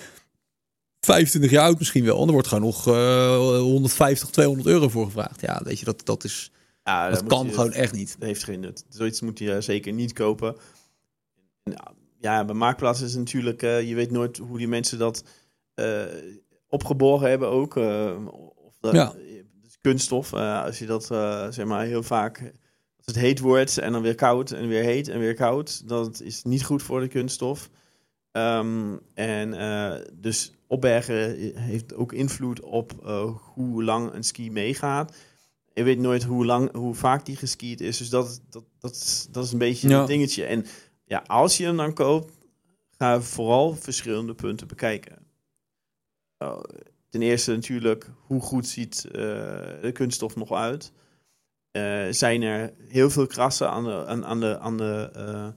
[1.00, 2.20] 25 jaar oud misschien wel.
[2.20, 5.40] En er wordt gewoon nog eh 150, 200 euro voor gevraagd.
[5.40, 6.50] Ja, weet je, dat, dat is
[6.84, 8.14] Ja, dat kan je- gewoon echt niet.
[8.18, 8.84] Dat heeft geen nut.
[8.88, 10.56] Zoiets moet je zeker niet kopen.
[11.62, 11.74] En,
[12.22, 15.24] Ja, bij Marktplaats is natuurlijk, eh, je weet nooit hoe die mensen dat
[15.74, 16.02] eh,
[16.68, 17.76] opgeborgen hebben ook.
[17.76, 18.16] eh,
[18.54, 19.12] of dat, Ja.
[19.62, 21.04] dus kunststof, als je dat
[21.54, 22.38] zeg maar heel vaak,
[22.96, 26.20] als het heet wordt en dan weer koud en weer heet en weer koud, dat
[26.20, 27.70] is niet goed voor de kunststof.
[28.32, 29.50] Ehm, en
[30.14, 32.92] dus opbergen heeft ook invloed op
[33.54, 35.16] hoe lang een ski meegaat.
[35.74, 37.96] Je weet nooit hoe lang, hoe vaak die geskiet is.
[37.98, 40.00] Dus dat, dat, dat, is, dat is een beetje Ja.
[40.00, 40.44] een dingetje.
[40.44, 40.64] En
[41.12, 42.32] ja, als je hem dan koopt,
[42.98, 45.18] ga vooral verschillende punten bekijken.
[46.42, 46.58] Uh,
[47.08, 49.12] ten eerste natuurlijk, hoe goed ziet eh,
[49.82, 50.92] de kunststof nog uit?
[51.70, 55.48] Eh, zijn er heel veel krassen aan de, aan, aan de, aan de, eh,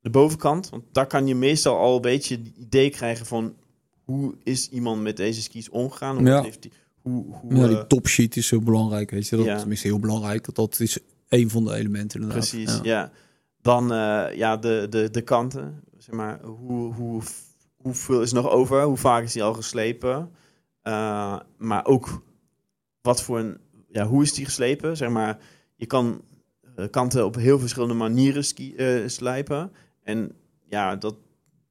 [0.00, 0.68] de bovenkant?
[0.68, 3.56] Want daar kan je meestal al een beetje het idee krijgen van...
[4.04, 6.16] hoe is iemand met deze skis omgegaan?
[6.16, 6.42] Hoe Ja.
[6.42, 9.36] heeft die, hoe, hoe, Ja, die topsheet is zo belangrijk, weet je.
[9.36, 9.58] Dat Ja.
[9.58, 10.44] Tenminste, heel belangrijk.
[10.44, 12.48] Dat, dat is een van de elementen inderdaad.
[12.48, 12.80] Precies, Ja.
[12.82, 13.12] ja.
[13.66, 15.82] Dan eh, ja, de, de, de kanten.
[15.98, 17.22] Zeg maar, hoe, hoe,
[17.76, 18.82] hoeveel is nog over?
[18.82, 20.30] Hoe vaak is die al geslepen?
[20.82, 22.22] Eh, maar ook
[23.00, 23.58] wat voor een...
[23.88, 24.96] Ja, hoe is die geslepen?
[24.96, 25.38] Zeg maar,
[25.76, 26.22] je kan
[26.76, 28.74] eh, kanten op heel verschillende manieren ski,
[29.06, 29.72] slijpen.
[30.02, 30.32] En
[30.68, 31.16] ja, dat,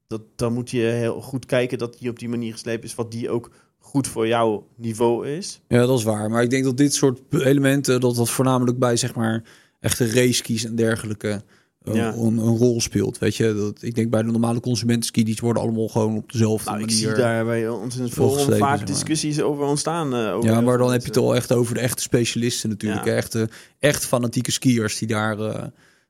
[0.08, 2.96] dat, dan moet je heel goed kijken dat die op die manier geslepen is.
[2.96, 5.62] Wat die ook goed voor jouw niveau is.
[5.68, 6.30] Ja, dat is waar.
[6.30, 9.44] Maar ik denk dat dit soort elementen, dat dat voornamelijk bij zeg maar
[9.80, 11.44] echte raceskies en dergelijke
[11.94, 12.14] Ja.
[12.14, 13.18] een, een rol speelt.
[13.18, 16.70] Weet je, dat, ik denk bij de normale consumentenski, die worden allemaal gewoon op dezelfde
[16.70, 17.00] Nou, ik manier.
[17.08, 18.86] zie daar bij ons in het forum vaak zeg maar.
[18.86, 20.14] discussies over ontstaan.
[20.16, 23.06] eh, over ja, maar dan heb je het al echt over de echte specialisten natuurlijk.
[23.06, 23.14] Ja.
[23.14, 25.64] Echte, echt fanatieke skiers die, daar, eh,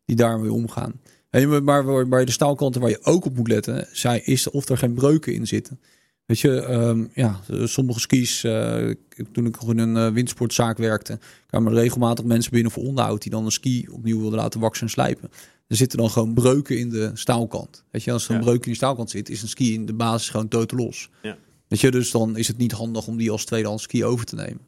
[0.06, 1.02] die daarmee omgaan.
[1.64, 4.94] Maar waar, de staalkanten waar je ook op moet letten, zij, is of er geen
[4.94, 5.80] breuken in zitten.
[6.26, 10.78] Weet je, ehm, ja, sommige skis, eh, ik- toen ik nog in een eh, windsportzaak
[10.78, 14.60] werkte, kwamen er regelmatig mensen binnen voor onderhoud die dan een ski opnieuw wilden laten
[14.60, 15.30] waksen en slijpen.
[15.68, 17.84] Er zitten dan gewoon breuken in de staalkant.
[17.92, 18.44] Weet je, als er een Ja.
[18.44, 21.10] breuk in de staalkant zit, is een ski in de basis gewoon totaal los.
[21.22, 21.38] Ja.
[21.68, 24.36] Weet je, dus dan is het niet handig om die als tweedehands ski over te
[24.36, 24.60] nemen.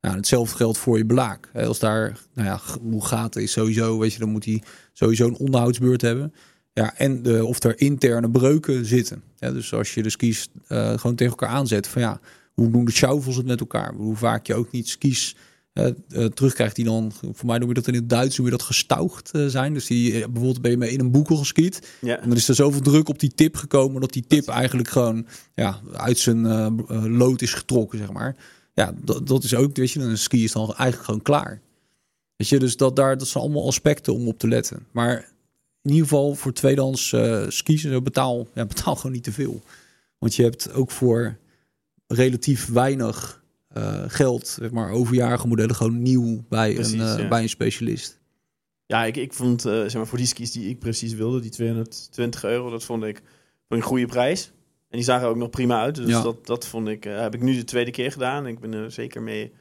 [0.00, 1.50] Nou, hetzelfde geldt voor je blaak.
[1.54, 5.36] Als daar, nou ja, genoeg gaten is sowieso, weet je, dan moet hij sowieso een
[5.36, 6.34] onderhoudsbeurt hebben.
[6.72, 9.22] Ja, en de, of er interne breuken zitten.
[9.36, 12.20] Ja, dus als je de skis eh, gewoon tegen elkaar aanzet, van ja,
[12.52, 13.94] hoe doen de shovels het met elkaar?
[13.94, 15.36] Hoe vaak je ook niet skis
[15.72, 18.62] uh, terugkrijgt die dan, voor mij noem je dat in het Duits, hoe je dat
[18.62, 19.74] gestaucht uh, zijn.
[19.74, 21.96] Dus die, bijvoorbeeld ben je mee in een boekel geskiet.
[22.00, 22.20] Ja.
[22.20, 25.26] En dan is er zoveel druk op die tip gekomen dat die tip eigenlijk gewoon
[25.54, 26.46] ja, uit zijn
[27.16, 28.36] lood is getrokken, zeg maar.
[28.74, 31.60] Ja, dat, dat is ook, weet je, een ski is dan eigenlijk gewoon klaar.
[32.36, 34.86] Weet je, dus dat, daar, dat zijn allemaal aspecten om op te letten.
[34.90, 35.16] Maar
[35.82, 37.14] in ieder geval voor tweedehands
[37.48, 39.62] skis, betaal, ja, betaal gewoon niet te veel.
[40.18, 41.38] Want je hebt ook voor
[42.06, 43.39] relatief weinig
[43.76, 47.28] uh, geld, zeg maar, overjarige modellen gewoon nieuw bij, Precies, een, uh, ja.
[47.28, 48.18] bij een specialist.
[48.86, 51.50] Ja, ik, ik vond, uh, zeg maar, voor die skis die ik precies wilde, die
[51.50, 53.22] 220 euro, dat vond ik,
[53.68, 54.52] vond een goede prijs.
[54.88, 55.94] En die zagen ook nog prima uit.
[55.94, 56.22] Dus Ja.
[56.22, 58.46] dat, dat vond ik, eh, heb ik nu de tweede keer gedaan.
[58.46, 59.52] Ik ben er zeker mee,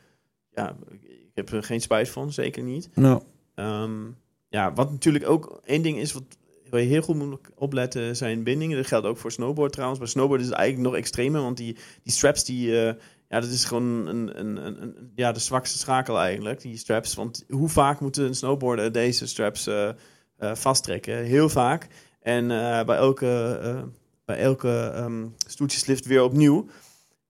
[0.52, 2.90] ja, ik heb er geen spijt van, zeker niet.
[2.94, 3.22] Nou,
[3.56, 4.06] Ehm,
[4.50, 6.24] ja, wat natuurlijk ook één ding is wat
[6.70, 8.78] waar je heel goed moet opletten zijn bindingen.
[8.78, 10.00] Dat geldt ook voor snowboard trouwens.
[10.00, 12.94] Bij snowboard is het eigenlijk nog extremer, want die, die straps die, eh,
[13.30, 17.16] ja, dat is gewoon een, een, een, een- ja, de zwakste schakel eigenlijk, die straps.
[17.16, 19.90] Want hoe vaak moeten een snowboarder deze straps eh,
[20.38, 21.18] eh, vasttrekken?
[21.24, 21.88] Heel vaak.
[22.22, 23.86] En eh, bij elke,
[24.26, 26.66] bij elke ehm, stoeltjeslift weer opnieuw.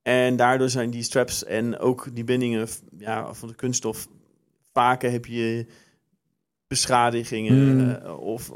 [0.02, 4.08] En daardoor zijn die straps en ook die bindingen ja, van de kunststof.
[4.72, 5.66] Vaker heb je
[6.70, 7.70] beschadigingen.
[7.70, 7.90] Hmm.
[7.90, 8.50] eh, of,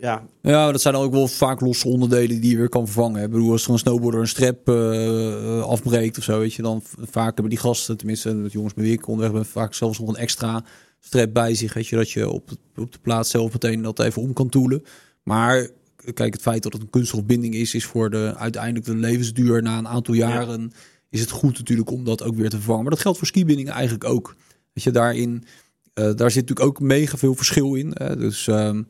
[0.00, 3.22] ja, Ja, dat zijn ook wel vaak losse onderdelen die je weer kan vervangen.
[3.22, 6.82] Ik bedoel, als er een snowboarder een strap eh, afbreekt of zo, weet je, dan
[7.00, 10.08] vaak hebben die gasten, tenminste de jongens met wie ik onderweg ben, vaak zelfs nog
[10.08, 10.64] een extra
[11.00, 14.22] strap bij zich, weet je, dat je op, op de plaats zelf meteen dat even
[14.22, 14.84] om kan toelen.
[15.22, 15.68] Maar
[16.14, 19.78] kijk, het feit dat het een kunststofbinding is, is voor de uiteindelijk de levensduur na
[19.78, 20.72] een aantal jaren,
[21.10, 22.82] is het goed natuurlijk om dat ook weer te vervangen.
[22.82, 24.36] Maar dat geldt voor skibindingen eigenlijk ook.
[24.72, 25.50] Weet je, daarin, eh,
[25.96, 27.90] daar zit natuurlijk ook mega veel verschil in.
[28.18, 28.82] dus ehm,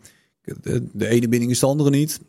[0.43, 2.21] de, de ene binding is de andere niet.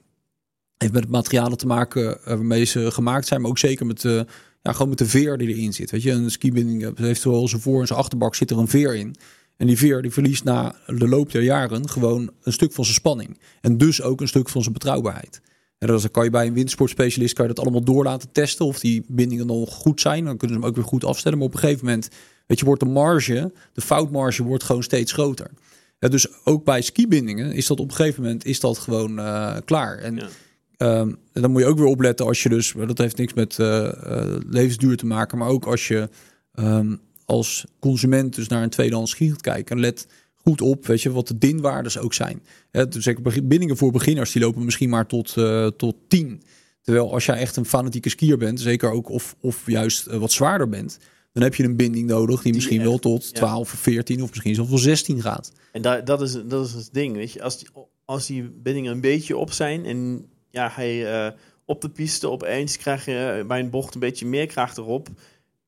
[0.77, 4.25] Heeft met materialen te maken eh, waarmee ze gemaakt zijn, maar ook zeker met, de
[4.61, 5.91] ja, gewoon met de veer die erin zit.
[5.91, 8.67] Weet je, een skibinding eh, heeft zowel zijn voor- en zijn achterbak zit er een
[8.67, 9.15] veer in.
[9.57, 12.95] En die veer die verliest na de loop der jaren gewoon een stuk van zijn
[12.95, 13.39] spanning.
[13.61, 15.41] En dus ook een stuk van zijn betrouwbaarheid.
[15.77, 18.79] En dan kan je bij een windsportspecialist kan je dat allemaal door laten testen of
[18.79, 20.25] die bindingen nog goed zijn.
[20.25, 21.37] Dan kunnen ze hem ook weer goed afstellen.
[21.37, 22.09] Maar op een gegeven moment,
[22.47, 25.49] weet je, wordt de marge, de foutmarge wordt gewoon steeds groter.
[25.99, 29.55] Ja, dus ook bij skibindingen is dat op een gegeven moment is dat gewoon eh,
[29.65, 29.97] klaar.
[29.97, 30.27] En, Ja.
[30.77, 33.59] ehm, en dan moet je ook weer opletten als je dus, dat heeft niks met
[33.59, 36.09] eh, eh, levensduur te maken, maar ook als je
[36.53, 39.75] ehm, als consument dus naar een tweedehands ski gaat kijken.
[39.75, 42.41] En let goed op, weet je, wat de dinwaardes ook zijn.
[42.71, 45.33] Hè, dus zeker bindingen voor beginners, die lopen misschien maar tot,
[45.77, 46.41] tot 10.
[46.81, 50.69] Terwijl als jij echt een fanatieke skier bent, zeker ook of, of juist wat zwaarder
[50.69, 50.99] bent,
[51.37, 53.31] dan heb je een binding nodig die, misschien wel echt, tot ja.
[53.31, 55.51] 12 of 14 of misschien zelfs wel 16 gaat.
[55.71, 57.41] En da dat, is, dat is het ding, weet je.
[57.41, 57.67] Als die,
[58.05, 61.31] als die bindingen een beetje op zijn en ja, hij eh,
[61.65, 65.07] op de piste opeens krijg je bij een bocht een beetje meer kracht erop.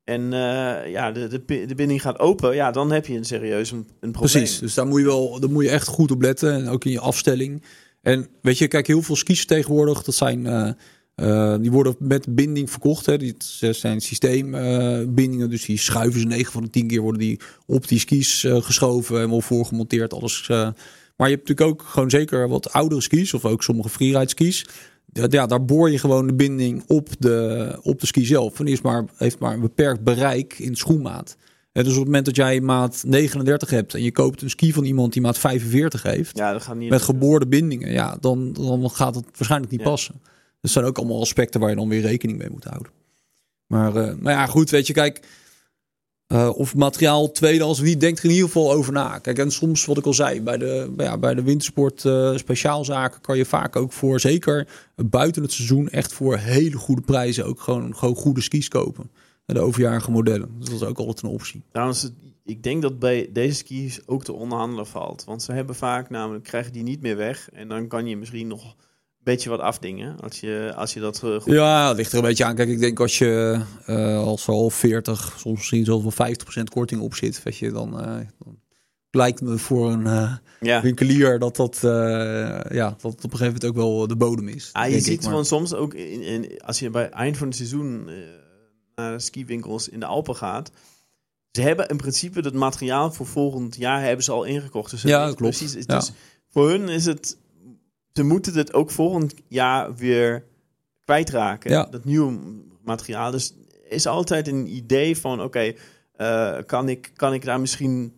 [0.03, 3.71] En eh, ja, de, de, de binding gaat open, ja, dan heb je een serieus
[3.71, 4.32] een, een probleem.
[4.32, 6.53] Precies, dus daar moet je wel, daar moet je echt goed op letten.
[6.53, 7.63] En ook in je afstelling.
[8.01, 10.71] En weet je, kijk, heel veel skis tegenwoordig, dat zijn, eh,
[11.19, 13.05] eh, die worden met binding verkocht.
[13.05, 13.17] Hè.
[13.17, 13.36] Die
[13.71, 17.99] zijn systeembindingen, dus die schuiven ze 9 van de 10 keer worden die op die
[17.99, 20.13] skis eh, geschoven en wel voorgemonteerd.
[20.13, 20.47] Alles.
[20.49, 20.69] eh.
[21.17, 24.65] Maar je hebt natuurlijk ook gewoon zeker wat oudere skis, of ook sommige freeride skis.
[25.13, 28.60] Ja, daar boor je gewoon de binding op de, op de ski zelf.
[28.60, 31.36] En die is maar, heeft maar een beperkt bereik in schoenmaat.
[31.71, 34.84] Dus op het moment dat jij maat 39 hebt en je koopt een ski van
[34.84, 36.89] iemand die maat 45 heeft, Ja, dat gaat niet.
[36.89, 39.86] met geboorde bindingen, ja, dan, dan gaat het waarschijnlijk niet Ja.
[39.89, 40.21] passen.
[40.62, 42.91] Dat zijn ook allemaal aspecten waar je dan weer rekening mee moet houden.
[43.67, 45.28] Maar eh, nou ja, goed, weet je, kijk,
[46.28, 49.19] eh, of materiaal tweedehands, wie denkt er in ieder geval over na?
[49.19, 52.36] Kijk, en soms, wat ik al zei, bij de, bij, ja, bij de wintersport eh,
[52.36, 57.45] speciaalzaken kan je vaak ook voor, zeker buiten het seizoen, echt voor hele goede prijzen
[57.45, 59.12] ook gewoon, gewoon goede skis kopen.
[59.45, 60.56] De overjarige modellen.
[60.60, 61.63] Dus dat is ook altijd een optie.
[61.72, 62.12] Trouwens,
[62.45, 65.24] ik denk dat bij deze skis ook te onderhandelen valt.
[65.24, 67.50] Want ze hebben vaak namelijk, krijgen die niet meer weg.
[67.54, 68.76] En dan kan je misschien nog
[69.23, 70.19] beetje wat afdingen.
[70.19, 71.53] Als je, als je dat eh, goed...
[71.53, 72.55] Ja, het ligt er een beetje aan.
[72.55, 76.63] Kijk, ik denk als je eh, als er al 40, soms misschien zelfs wel 50%
[76.73, 78.05] korting op zit, weet je, dan, eh,
[78.43, 78.60] dan
[79.12, 80.82] lijkt me voor een Ja.
[80.82, 81.77] winkelier dat dat,
[82.71, 84.69] ja, dat op een gegeven moment ook wel de bodem is.
[84.71, 87.55] Ah, je ziet gewoon soms ook in, in- als je bij het eind van het
[87.55, 88.10] seizoen
[88.95, 90.71] naar skiwinkels in de Alpen gaat.
[91.51, 94.91] Ze hebben in principe het materiaal voor volgend jaar hebben ze al ingekocht.
[94.91, 95.38] Dus Ja, klopt.
[95.58, 95.95] Precies, Ja.
[95.99, 96.12] dus
[96.49, 97.38] voor hun is het,
[98.19, 100.45] ze moeten het ook volgend jaar weer
[101.03, 101.71] kwijtraken.
[101.71, 101.84] Ja.
[101.84, 102.39] Dat nieuwe
[102.84, 103.32] materiaal.
[103.32, 103.53] Dus
[103.89, 105.73] is altijd een idee van, oké,
[106.15, 108.13] eh, kan, ik, kan ik daar misschien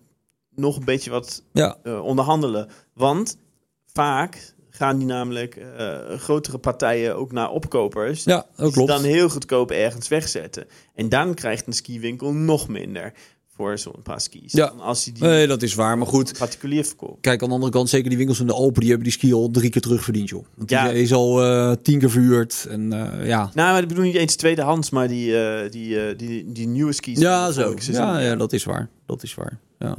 [0.55, 2.69] nog een beetje wat Ja, eh, onderhandelen.
[2.93, 3.37] Want
[3.85, 8.23] vaak gaan die namelijk eh, grotere partijen ook naar opkopers.
[8.23, 8.89] Ja, die ze klopt.
[8.89, 10.67] dan heel goedkoop ergens wegzetten.
[10.95, 13.13] En dan krijgt een skiwinkel nog minder
[13.55, 14.51] voor zo'n paar skis.
[14.51, 14.65] Ja.
[14.65, 15.97] Als die Nee, dat is waar.
[15.97, 17.21] Maar goed, particulier verkoopt.
[17.21, 19.33] kijk aan de andere kant, zeker die winkels in de Alpen, die hebben die ski
[19.33, 20.45] al drie keer terugverdiend, joh.
[20.55, 20.89] Want die Ja.
[20.89, 22.65] is al eh, tien keer verhuurd.
[22.69, 26.51] En eh, ja, Nou, maar ik bedoel niet eens tweedehands, maar die, eh, die, die,
[26.51, 27.19] die nieuwe skis.
[27.19, 27.75] ja zo.
[27.79, 28.89] Ja, ja, dat is waar.
[29.05, 29.59] Dat is waar.
[29.79, 29.97] Ja.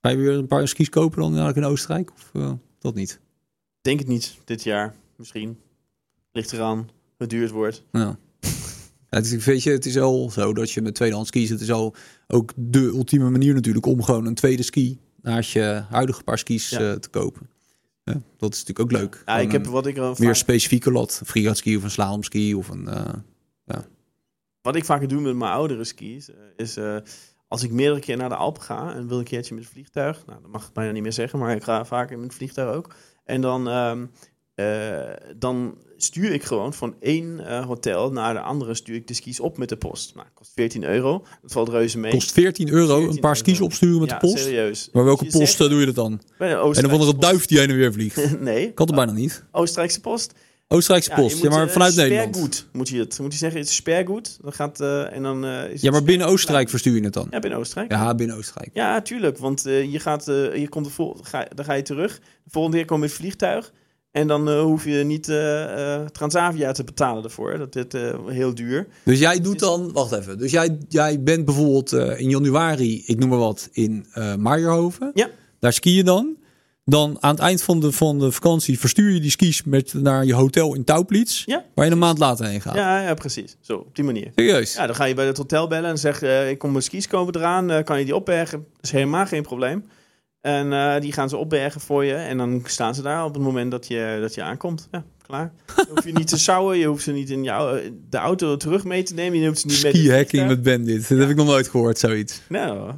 [0.00, 2.10] Ga je weer een paar skis kopen dan eigenlijk in Oostenrijk?
[2.12, 2.30] Of
[2.78, 3.20] dat niet?
[3.80, 4.94] Denk het niet, dit jaar.
[5.16, 5.58] Misschien.
[6.32, 7.82] Ligt eraan hoe duur het wordt.
[7.92, 8.18] Ja.
[9.12, 11.60] Ja, het is, weet je, het is wel zo dat je met tweedehands skis, het
[11.60, 11.94] is al
[12.26, 16.68] ook de ultieme manier natuurlijk om gewoon een tweede ski naast je huidige paar skis
[16.68, 16.78] Ja.
[16.78, 17.48] eh, te kopen.
[18.04, 19.22] Ja, dat is natuurlijk ook leuk.
[19.26, 21.18] Ja, ik heb een wat ik, er meer vaak, specifieke lat.
[21.20, 22.88] Een freeride of een slalomski of een...
[22.88, 23.78] eh,
[24.62, 26.78] wat ik vaak doe met mijn oudere skis, eh, is
[27.48, 30.26] als ik meerdere keer naar de Alpen ga en wil een keertje met het vliegtuig,
[30.26, 32.74] nou dat mag ik bijna niet meer zeggen, maar ik ga vaker met het vliegtuig
[32.74, 32.94] ook.
[33.24, 34.06] En dan, ehm,
[34.54, 39.14] eh, dan stuur ik gewoon van één eh, hotel naar de andere, stuur ik de
[39.14, 40.14] skis op met de post.
[40.14, 42.12] Nou, kost 14 euro, dat valt reuze mee.
[42.12, 43.64] kost 14 euro 14 een paar skis euro.
[43.64, 44.42] opsturen met ja, de post.
[44.42, 44.88] serieus.
[44.92, 46.20] Maar welke Dus je post zegt, eh, doe je dat dan?
[46.38, 48.40] bij de En dan van Oostenrijkse een duif die heen en weer vliegt.
[48.40, 49.44] nee, Kan het bijna niet.
[49.50, 50.32] Oostenrijkse post.
[50.68, 52.34] Oostenrijkse Ja, post, ja, maar eh, vanuit Nederland.
[52.34, 53.18] Spergoed moet je het.
[53.18, 54.38] Moet je zeggen, het is spergoed.
[54.42, 57.26] Dan gaat, en dan, is Ja, maar binnen Oostenrijk verstuur je het dan?
[57.30, 57.90] Ja, binnen Oostenrijk.
[57.90, 58.70] Ja, binnen Oostenrijk.
[58.72, 59.38] Ja, tuurlijk.
[59.38, 62.18] Want je, gaat, je komt de vol ga, dan ga je terug.
[62.18, 63.72] De volgende keer kom je met vliegtuig.
[64.12, 67.58] En dan eh, hoef je niet eh, eh, Transavia te betalen ervoor.
[67.58, 67.84] Dat is
[68.26, 68.86] heel duur.
[69.04, 70.38] Dus jij doet dan, wacht even.
[70.38, 74.06] Dus jij, jij bent bijvoorbeeld in januari, ik noem maar wat, in
[74.38, 75.10] Meijerhoven.
[75.14, 75.28] Ja.
[75.58, 76.36] Daar ski je dan.
[76.84, 80.24] Dan aan het eind van de, van de vakantie verstuur je die skis met, naar
[80.24, 81.44] je hotel in Tauplitz.
[81.46, 81.64] Ja.
[81.74, 82.74] Waar je een maand later heen gaat.
[82.74, 83.56] Ja, ja, precies.
[83.60, 84.32] Zo, op die manier.
[84.34, 84.74] Serieus?
[84.74, 87.06] Ja, dan ga je bij het hotel bellen en zeg eh, ik kom mijn skis
[87.06, 87.84] komen eraan.
[87.84, 88.58] kan je die opbergen?
[88.58, 89.84] Dat is helemaal geen probleem.
[90.42, 92.14] En eh, die gaan ze opbergen voor je.
[92.14, 94.88] En dan staan ze daar op het moment dat je, dat je aankomt.
[94.90, 95.52] Ja, klaar.
[95.76, 96.78] Je hoeft je niet te sjouwen.
[96.78, 99.38] Je hoeft ze niet in jou, de auto terug mee te nemen.
[99.38, 101.08] Je hoeft ze niet met het Ski-hacking met Bandit.
[101.08, 102.40] Dat heb ik nog nooit gehoord, zoiets.
[102.48, 102.92] Nou,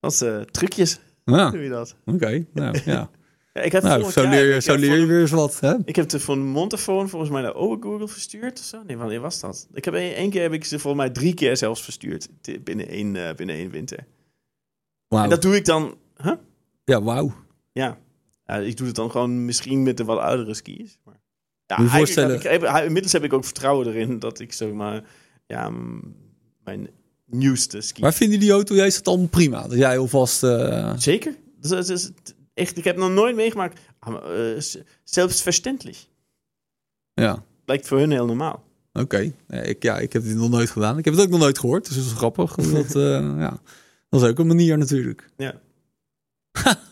[0.00, 1.96] dat is eh, trucjes, Ja, doe je dat.
[2.04, 2.46] oké.
[2.52, 3.10] Nou, ja.
[3.54, 5.60] Ja, ik heb nou, zo leer je, zo leer je weer eens wat.
[5.60, 5.74] Hè?
[5.84, 8.82] Ik heb de van Montefoon volgens mij naar Google verstuurd of zo.
[8.86, 9.68] Nee, wanneer was dat?
[9.72, 12.28] Ik heb één één keer heb ik ze volgens mij drie keer zelfs verstuurd
[12.64, 14.06] binnen één, eh, binnen één winter.
[15.08, 15.94] En dat doe ik dan.
[16.22, 16.32] Huh?
[16.84, 17.34] Ja, wauw.
[17.72, 17.98] Ja.
[18.46, 20.98] ja, ik doe het dan gewoon misschien met de wat oudere skis.
[21.04, 21.20] Maar,
[21.66, 24.52] ja, Moet je eigenlijk voorstellen- heb ik- inmiddels heb ik ook vertrouwen erin dat ik
[24.52, 25.04] zeg maar,
[25.46, 25.70] ja,
[26.64, 26.88] mijn
[27.24, 28.00] nieuwste ski.
[28.00, 29.62] Maar vinden die auto juist het allemaal prima?
[29.62, 30.42] Dat jij alvast...
[30.42, 31.34] eh, Zeker.
[31.60, 32.10] Dat is, dat is
[32.54, 33.80] echt, ik heb nog nooit meegemaakt.
[33.98, 34.14] Ah,
[34.54, 36.06] eh, z- zelfverständlich.
[37.14, 38.64] ja, Lijkt voor hun heel normaal.
[38.92, 39.32] oké.
[39.48, 40.98] Ik, ja, ik heb dit nog nooit gedaan.
[40.98, 41.86] Ik heb het ook nog nooit gehoord.
[41.86, 42.54] Dus dat is grappig.
[42.54, 43.60] dat, ja.
[44.08, 45.28] dat is ook een manier natuurlijk.
[45.36, 45.60] Ja.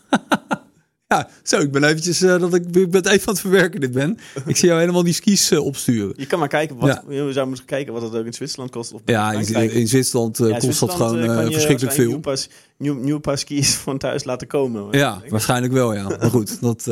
[1.15, 3.81] Ja, zo, ik ben eventjes eh, dat ik, ik ben het even aan het verwerken
[3.81, 4.19] dit ben.
[4.47, 6.15] Ik zie jou helemaal die skis eh, opsturen.
[6.17, 7.03] Je kan maar kijken wat, Ja.
[7.07, 8.93] we zouden moeten kijken wat het ook in Zwitserland kost.
[8.93, 12.09] Of Ja, in, Zwitserland eh, Ja, kost dat gewoon verschrikkelijk veel.
[12.09, 12.49] Nieuw pas,
[12.79, 14.87] nieuw, nieuw paar skis van thuis laten komen.
[14.91, 16.09] Ja, waarschijnlijk wel, ja.
[16.09, 16.89] Maar goed, dat,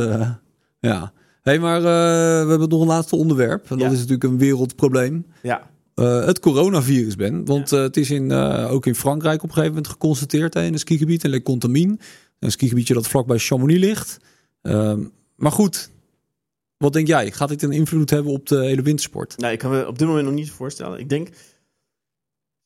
[0.81, 1.13] ja.
[1.43, 3.71] hey, maar we hebben nog een laatste onderwerp.
[3.71, 5.27] En dat is natuurlijk een wereldprobleem.
[5.43, 7.45] Ja, het coronavirus, Ben.
[7.45, 8.33] Want het is in,
[8.69, 11.99] ook in Frankrijk op een gegeven moment geconstateerd hè, in een skigebied, in Le Contamine.
[12.43, 14.19] Een skigebiedje dat vlakbij Chamonix ligt.
[14.63, 15.05] Ehm,
[15.37, 15.91] maar goed,
[16.77, 17.31] wat denk jij?
[17.31, 19.37] Gaat dit een invloed hebben op de hele wintersport?
[19.37, 20.99] nou, ik kan me op dit moment nog niet voorstellen.
[20.99, 21.29] Ik denk,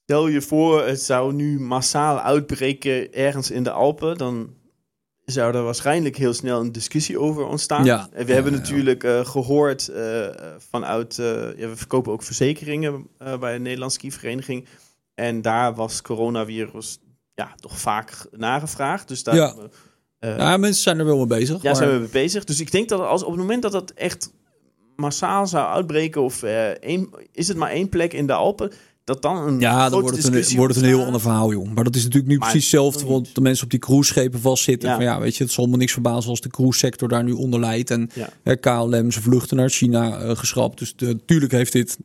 [0.03, 4.55] stel je voor, het zou nu massaal uitbreken ergens in de Alpen, dan
[5.25, 7.85] zou er waarschijnlijk heel snel een discussie over ontstaan.
[7.85, 8.09] Ja.
[8.13, 8.65] En we hebben Ja, ja.
[8.65, 10.27] natuurlijk eh, gehoord eh,
[10.59, 13.09] vanuit, ja, we verkopen ook verzekeringen
[13.41, 14.65] bij een Nederlandse skivereniging.
[15.15, 16.99] En daar was coronavirus
[17.37, 19.09] ja, toch vaak nagevraagd.
[19.09, 19.55] Dus daar, Ja.
[20.19, 21.57] eh, Ja, mensen zijn er wel mee bezig.
[21.63, 22.45] Ja, maar- zijn we mee bezig.
[22.45, 24.33] Dus ik denk dat als op het moment dat het echt
[24.97, 28.73] massaal zou uitbreken, of eh, één, is het maar één plek in de Alpen,
[29.05, 31.53] dat dan een Ja, dan wordt het, een, discussie wordt het een heel ander verhaal,
[31.53, 31.69] joh.
[31.75, 33.07] Maar dat is natuurlijk nu Maar precies hetzelfde.
[33.07, 34.89] Want de mensen op die cruiseschepen vastzitten.
[34.89, 34.95] Ja.
[34.95, 37.61] Van ja, weet je, het zal me niks verbazen als de cruise-sector daar nu onder
[37.61, 37.91] leidt.
[37.91, 38.11] En
[38.45, 38.55] Ja.
[38.55, 40.79] KLM zijn vluchten naar China eh, geschrapt.
[40.79, 41.99] Dus natuurlijk heeft dit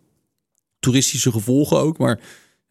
[0.80, 1.98] toeristische gevolgen ook.
[1.98, 2.20] Maar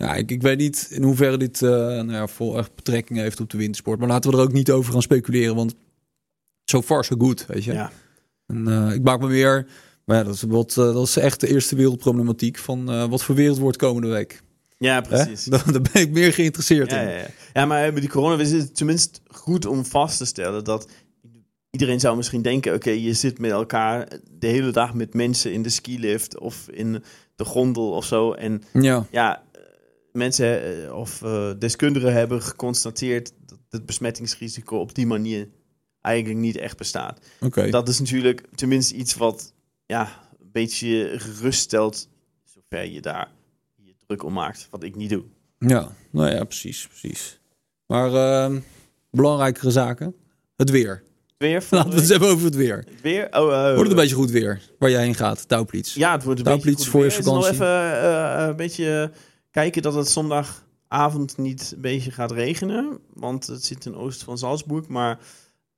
[0.00, 3.40] ja, ik, ik weet niet in hoeverre dit eh nou ja, voor echt betrekking heeft
[3.40, 3.98] op de wintersport.
[3.98, 5.54] Maar laten we er ook niet over gaan speculeren.
[5.54, 5.74] Want
[6.64, 7.72] so far so good, weet je.
[7.72, 7.90] Ja.
[8.46, 9.66] En eh, ik maak me weer...
[10.04, 13.34] Maar ja, dat is, wat, eh, dat is echt de eerste wereldproblematiek van wat voor
[13.34, 14.42] wereld wordt komende week.
[14.78, 15.44] ja, precies.
[15.52, 17.08] Daar, ben ik meer geïnteresseerd Ja, in.
[17.08, 17.26] ja, ja.
[17.52, 20.88] ja, maar met die corona is het tenminste goed om vast te stellen dat
[21.70, 25.62] iedereen zou misschien denken: oké, je zit met elkaar de hele dag met mensen in
[25.62, 27.02] de skilift of in
[27.36, 28.32] de gondel of zo.
[28.32, 29.42] En Ja, ja,
[30.12, 35.48] mensen eh, of eh, deskundigen hebben geconstateerd dat het besmettingsrisico op die manier
[36.00, 37.20] eigenlijk niet echt bestaat.
[37.40, 37.70] Oké.
[37.70, 39.52] Dat is natuurlijk tenminste iets wat
[39.86, 40.02] ja,
[40.40, 42.08] een beetje gerust stelt,
[42.44, 43.30] zover je daar
[43.76, 45.24] je druk om maakt, wat ik niet doe.
[45.58, 47.40] Ja, nou ja, precies, precies.
[47.86, 48.60] Maar ehm,
[49.10, 50.14] belangrijkere zaken.
[50.56, 51.02] Het weer.
[51.38, 51.64] Weer?
[51.70, 52.76] Laten we het eens hebben over het weer.
[52.76, 53.28] Het weer?
[53.30, 55.94] Oh, eh, Wordt het een beetje goed weer waar jij heen gaat, Touwpliets?
[55.94, 57.04] Ja, het wordt een beetje voor goed je weer.
[57.04, 57.58] Het is vakantie.
[57.58, 59.10] nog even een beetje
[59.50, 62.98] kijken dat het zondagavond niet een beetje gaat regenen.
[63.14, 64.88] Want het zit ten oosten van Salzburg.
[64.88, 65.18] Maar,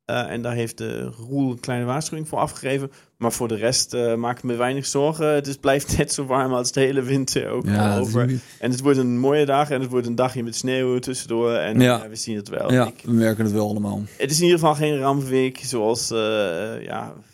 [0.04, 2.90] eh, en daar heeft de Roel een kleine waarschuwing voor afgegeven.
[3.16, 5.26] Maar voor de rest eh, maak ik me weinig zorgen.
[5.34, 8.40] Het is, blijft net zo warm als de hele winter ook Ja, is over.
[8.58, 11.52] En het wordt een mooie dag en het wordt een dagje met sneeuw tussendoor.
[11.54, 12.02] En Ja.
[12.02, 12.72] eh, we zien het wel.
[12.72, 14.02] ja, Ik- we merken het wel allemaal.
[14.18, 17.24] het is in ieder geval geen rampweek zoals ja, het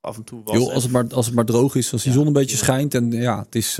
[0.00, 0.56] af en toe was.
[0.56, 2.94] Joh, als, het maar, als het maar droog is, als die zon een beetje schijnt.
[2.94, 3.78] En ja, het is,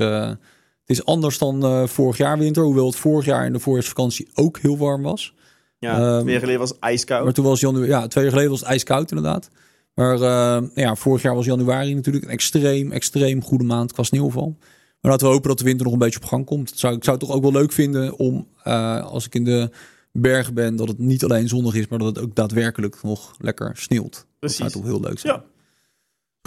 [0.85, 2.63] het is anders dan eh, vorig jaar winter.
[2.63, 5.33] Hoewel het vorig jaar in de voorjaarsvakantie ook heel warm was.
[5.79, 7.23] ja, ehm, twee jaar geleden was het ijskoud.
[7.23, 9.49] Maar toen was januari, ja, twee jaar geleden was het ijskoud inderdaad.
[9.93, 14.55] Maar eh, ja, vorig jaar was januari natuurlijk een extreem, extreem goede maand qua sneeuwval.
[15.01, 16.71] Maar laten we hopen dat de winter nog een beetje op gang komt.
[16.75, 19.69] Zou, ik zou het toch ook wel leuk vinden om, eh, als ik in de
[20.11, 23.71] bergen ben, dat het niet alleen zonnig is, maar dat het ook daadwerkelijk nog lekker
[23.77, 24.13] sneeuwt.
[24.13, 24.57] Dat Precies.
[24.57, 25.33] zou toch heel leuk zijn.
[25.33, 25.43] Ja.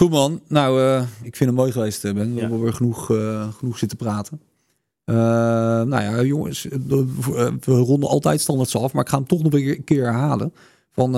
[0.01, 2.29] Goed man, nou eh, ik vind het mooi geweest eh, Ben.
[2.29, 2.39] We Ja.
[2.41, 4.41] hebben weer genoeg, eh, genoeg zitten praten.
[5.05, 9.83] Nou ja, jongens, we ronden altijd standaard af, maar ik ga hem toch nog een
[9.83, 10.53] keer- herhalen.
[10.91, 11.13] Van,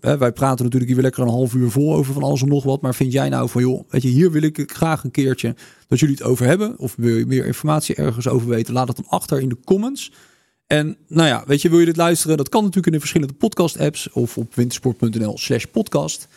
[0.00, 2.48] hè, wij praten natuurlijk hier weer lekker een half uur vol over van alles en
[2.48, 2.80] nog wat.
[2.80, 5.54] Maar vind jij nou van, joh, weet je, hier wil ik graag een keertje
[5.88, 6.78] dat jullie het over hebben.
[6.78, 8.74] Of wil je meer informatie ergens over weten?
[8.74, 10.12] Laat het dan achter in de comments.
[10.66, 12.36] En nou ja, weet je, wil je dit luisteren?
[12.36, 16.28] Dat kan natuurlijk in de verschillende podcast-apps of op wintersport.nl slash podcast.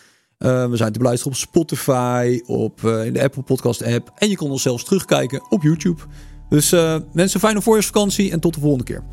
[0.43, 4.11] Eh, we zijn te beluisteren op Spotify, op eh, in de Apple Podcast app.
[4.15, 6.01] En je kan ons zelfs terugkijken op YouTube.
[6.49, 9.03] Dus eh, mensen, fijne voorjaarsvakantie en tot de volgende keer.